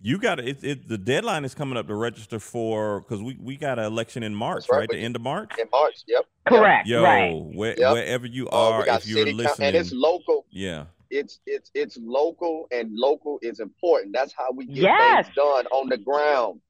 [0.00, 0.48] you got to.
[0.48, 3.84] It, it, the deadline is coming up to register for because we we got an
[3.84, 4.78] election in March, right.
[4.78, 4.88] right?
[4.88, 5.52] The end of March.
[5.58, 6.88] in march yep Correct.
[6.88, 7.32] Yo, right.
[7.54, 7.92] where, Yep.
[7.92, 10.86] wherever you Uh, are, we got if you're city coun- listening, and it's local yeah,
[11.12, 15.26] it's it's it's local and local is important that's how we get Yes.
[15.26, 16.60] things done on the ground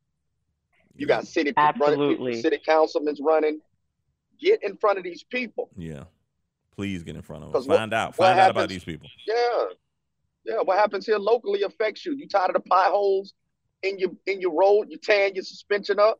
[0.96, 2.42] you got city running people, Absolutely.
[2.42, 3.60] city councilmen's running
[4.40, 6.04] get in front of these people yeah.
[6.74, 7.52] Please get in front of them.
[7.52, 8.16] 'Cause what- Find out.
[8.16, 9.06] Find out about these people.
[9.28, 9.64] Yeah.
[10.46, 10.60] Yeah.
[10.62, 12.14] What happens here locally affects you.
[12.16, 13.34] You tired of the potholes
[13.82, 16.18] in your in your road, you tearing your suspension up.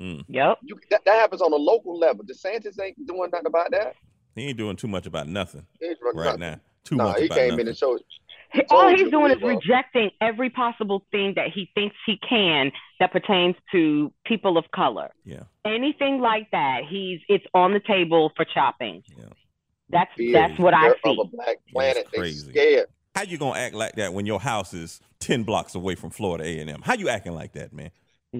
[0.00, 0.24] Mm.
[0.26, 0.58] Yep.
[0.62, 2.24] You that, that happens on a local level.
[2.24, 3.94] DeSantis ain't doing nothing about that.
[4.34, 6.40] He ain't doing too much about nothing He right nothing.
[6.40, 6.60] now.
[6.84, 7.60] Too Nah, much he about came nothing.
[7.60, 8.00] in and showed
[8.52, 12.72] He- All he's you doing is rejecting every possible thing that he thinks he can
[12.98, 15.10] that pertains to people of color.
[15.24, 19.02] yeah, Anything like that, he's it's on the table for chopping.
[19.16, 19.26] yeah.
[19.88, 21.18] That's fear that's what I of see.
[21.20, 22.06] a black planet.
[22.12, 22.50] They crazy.
[22.50, 22.86] scared.
[23.14, 26.44] How you gonna act like that when your house is ten blocks away from Florida
[26.44, 26.80] A and M?
[26.82, 27.90] How you acting like that, man?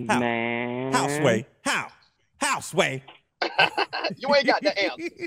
[0.08, 0.18] How?
[0.20, 0.92] Man.
[0.92, 1.46] How sway?
[1.64, 1.88] How?
[2.40, 3.02] How sway?
[4.16, 5.08] you ain't got the answer.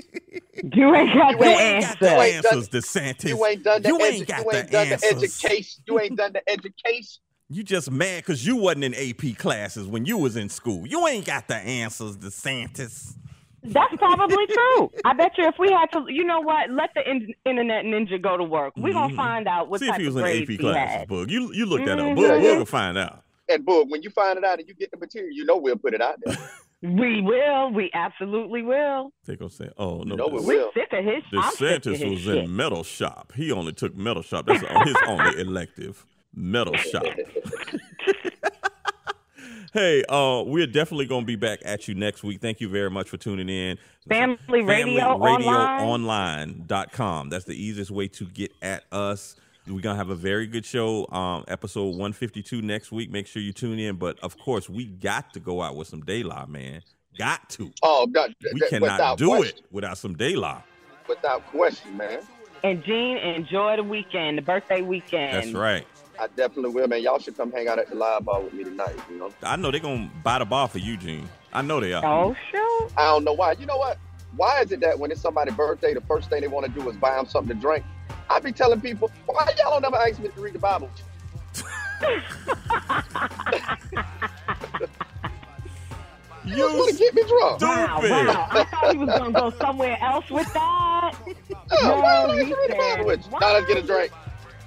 [0.72, 2.48] You ain't got You the ain't got the answer.
[2.48, 3.28] answers, DeSantis.
[3.28, 5.82] You ain't done the You edu- ain't got you the ain't done the education.
[5.86, 7.20] You ain't done the education.
[7.50, 10.86] You just mad because you wasn't in AP classes when you was in school.
[10.86, 13.14] You ain't got the answers, DeSantis.
[13.62, 14.90] That's probably true.
[15.04, 16.70] I bet you if we had to, you know what?
[16.70, 18.72] Let the in- internet ninja go to work.
[18.76, 19.16] We're gonna Mhm.
[19.16, 21.06] find out what See if he was of in AP he classes.
[21.08, 21.30] Boog.
[21.30, 22.06] You you look that up.
[22.06, 22.16] Mhm.
[22.16, 22.58] Boog, Yeah, Boog yeah.
[22.58, 23.22] will find out.
[23.48, 25.76] And boom, when you find it out and you get the material, you know we'll
[25.76, 26.36] put it out there.
[26.84, 27.72] We will.
[27.72, 29.10] We absolutely will.
[29.24, 30.70] They gonna say, "Oh no, You know we this- We're will.
[30.74, 31.22] sick of his.
[31.32, 32.36] I'm sick DeSantis of his was shit.
[32.44, 33.32] in metal shop.
[33.34, 34.46] He only took metal shop.
[34.46, 36.04] That's his only elective.
[36.34, 37.04] Metal shop.
[39.72, 42.40] hey, uh, we're definitely gonna be back at you next week.
[42.40, 43.78] Thank you very much for tuning in.
[44.08, 46.64] Family Radio Online.
[46.64, 47.28] FamilyRadioOnline.com.
[47.30, 49.36] That's the easiest way to get at us.
[49.66, 53.10] We're gonna have a very good show, um, episode 152 next week.
[53.10, 53.96] Make sure you tune in.
[53.96, 56.82] But of course, we got to go out with some daylight, man.
[57.16, 57.70] Got to.
[57.82, 60.62] Oh, that, We that- cannot do question, it without some daylight.
[61.08, 62.20] Without question, man.
[62.62, 65.34] And Gene, enjoy the weekend, the birthday weekend.
[65.34, 65.86] That's right.
[66.20, 67.02] I definitely will, man.
[67.02, 68.94] Y'all should come hang out at the live bar with me tonight.
[69.10, 71.28] You know, I know they're gonna buy the bar for you, Gene.
[71.52, 72.04] I know they are.
[72.04, 72.88] Oh shoot!
[72.98, 73.52] I don't know why.
[73.52, 73.98] You know what?
[74.36, 76.88] Why is it that when it's somebody's birthday, the first thing they want to do
[76.90, 77.84] is buy them something to drink?
[78.30, 80.90] I be telling people, why y'all don't never ask me to read the Bible?
[86.46, 87.60] You just want to get me drunk.
[87.62, 88.26] Wow, Stupid.
[88.26, 88.48] wow!
[88.50, 91.14] I thought he was gonna go somewhere else with that.
[91.26, 93.30] Yeah, why No, don't I he you read the said, Bible with you?
[93.40, 94.12] Now let's get a drink.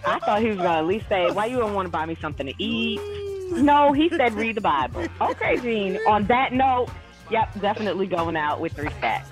[0.04, 2.16] I thought he was gonna at least say, "Why you don't want to buy me
[2.20, 3.00] something to eat?"
[3.52, 6.00] No, he said, "Read the Bible." Okay, Gene.
[6.08, 6.88] On that note,
[7.30, 9.32] yep, definitely going out with respect.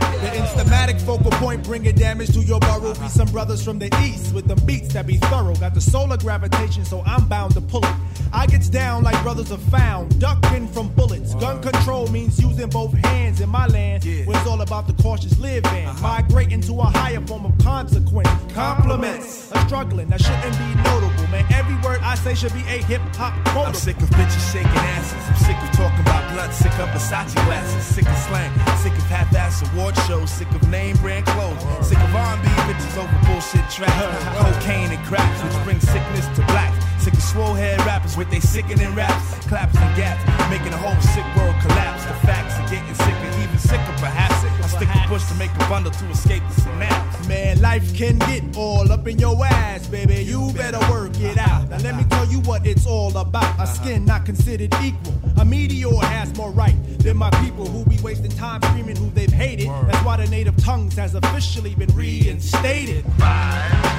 [0.00, 2.94] The instamatic focal point bringing damage to your burrow.
[2.94, 5.54] Be some brothers from the east with them beats that be thorough.
[5.54, 7.94] Got the solar gravitation, so I'm bound to pull it.
[8.32, 11.34] I gets down like brothers are found, ducking from bullets.
[11.34, 15.38] Gun control means using both hands in my land, where it's all about the cautious
[15.38, 15.86] living.
[15.86, 16.02] Uh-huh.
[16.02, 18.28] Migrating to a higher form of consequence.
[18.52, 21.44] Compliments are struggling, that shouldn't be notable, man.
[21.52, 23.68] Every word I say should be a hip hop quote.
[23.68, 25.18] I'm sick of bitches shaking asses.
[25.28, 26.52] I'm sick of talking about blunt.
[26.52, 27.84] Sick of Versace glasses.
[27.84, 28.52] Sick of slang.
[28.78, 29.62] Sick of half-ass
[29.96, 30.28] award.
[30.28, 31.62] Sick of name brand clothes.
[31.86, 34.24] Sick of R&B bitches over bullshit tracks.
[34.36, 36.84] Cocaine and cracks, which brings sickness to blacks.
[37.02, 40.98] Sick of swole head rappers with they sickening raps, claps and gaps, making the whole
[41.00, 42.04] sick world collapse.
[42.04, 44.44] The facts are getting sicker, sicker perhaps.
[44.44, 47.28] I stick a push to make a bundle to escape the synapse.
[47.28, 50.22] Man, life can get all up in your ass, baby.
[50.24, 51.68] You better work it out.
[51.70, 53.58] Now let me tell you what it's all about.
[53.60, 55.14] A skin not considered equal.
[55.38, 59.32] A meteor has more right than my people who be wasting time screaming who they've
[59.32, 59.68] hated.
[59.68, 63.04] That's why the native tongues has officially been reinstated.
[63.18, 63.90] Yeah.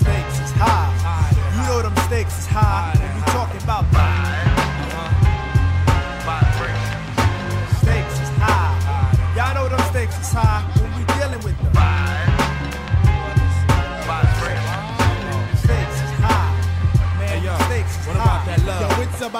[0.00, 1.30] Stakes is high.
[1.56, 3.01] You know them stakes is high.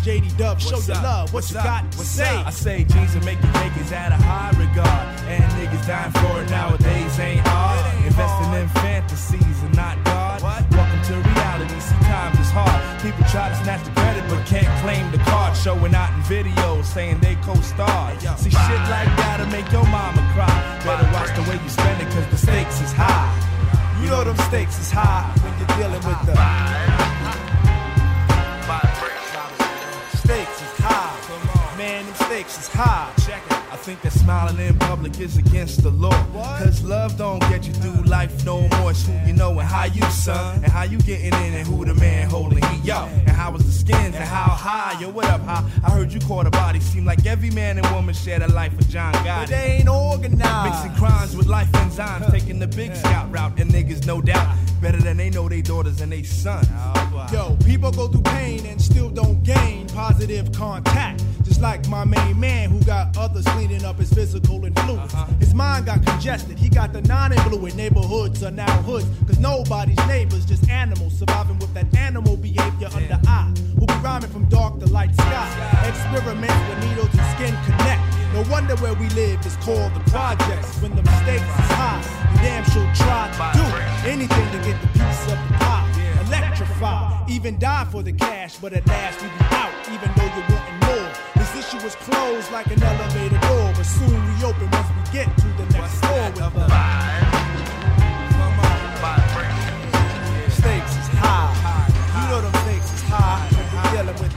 [0.00, 1.32] JD Dub, show your love.
[1.34, 2.36] What you got to What's say?
[2.36, 2.46] up?
[2.46, 5.04] I say jeans and making is at a high regard.
[5.28, 7.84] And niggas dying for it nowadays ain't hard.
[8.06, 10.40] Investing in fantasies and not God.
[10.40, 11.80] Welcome to reality.
[11.80, 12.80] See, times is hard.
[13.02, 15.54] People try to snatch the credit but can't claim the card.
[15.56, 18.16] Showing out in videos saying they co-star.
[18.40, 20.48] See, shit like that'll make your mama cry.
[20.80, 23.28] Better watch the way you spend it cause the stakes is high.
[24.00, 26.99] You know them stakes is high when you're dealing with the
[32.50, 33.12] Man, them stakes is high.
[33.26, 33.52] Check it.
[33.72, 36.26] I think that smiling in public is against the law.
[36.58, 38.90] Cause love don't get you through life no more.
[38.90, 40.56] It's who you know and how you, son.
[40.56, 43.04] And how you getting in and who the man holding he, yo.
[43.26, 45.64] And how was the skins and how high, yo, what up, how?
[45.84, 46.80] I heard you caught a body.
[46.80, 49.48] Seem like every man and woman shared a life with John But Gotti.
[49.48, 50.84] they ain't organized.
[50.84, 54.98] Mixing crimes with life enzymes, taking the big scout route, and niggas no doubt better
[55.00, 56.68] than they know they daughters and they sons.
[57.32, 61.22] Yo, people go through pain and still don't gain positive contact.
[61.60, 65.12] Like my main man who got others cleaning up his physical influence.
[65.12, 65.26] Uh-huh.
[65.38, 66.58] His mind got congested.
[66.58, 69.06] He got the non influent neighborhoods are now hoods.
[69.26, 73.52] Cause nobody's neighbors, just animals surviving with that animal behavior under eye.
[73.78, 75.84] Who be rhyming from dark to light sky.
[75.86, 78.02] Experiments where needles and skin connect.
[78.32, 80.80] No wonder where we live is called the projects.
[80.80, 82.00] When the stakes is high,
[82.32, 85.86] you damn sure try to do anything to get the piece of the pie.
[86.26, 90.56] Electrify, even die for the cash, but at last we be out, even though you're
[90.56, 90.89] wanting more
[91.70, 94.38] issue closed like an elevator door, but soon
[94.72, 96.32] once we get to the next floor
[104.18, 104.36] with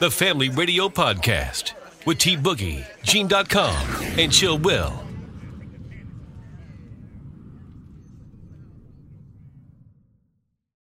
[0.00, 1.73] The Family Radio Podcast
[2.04, 3.76] with T Boogie, Gene.com,
[4.18, 5.03] and Chill Will.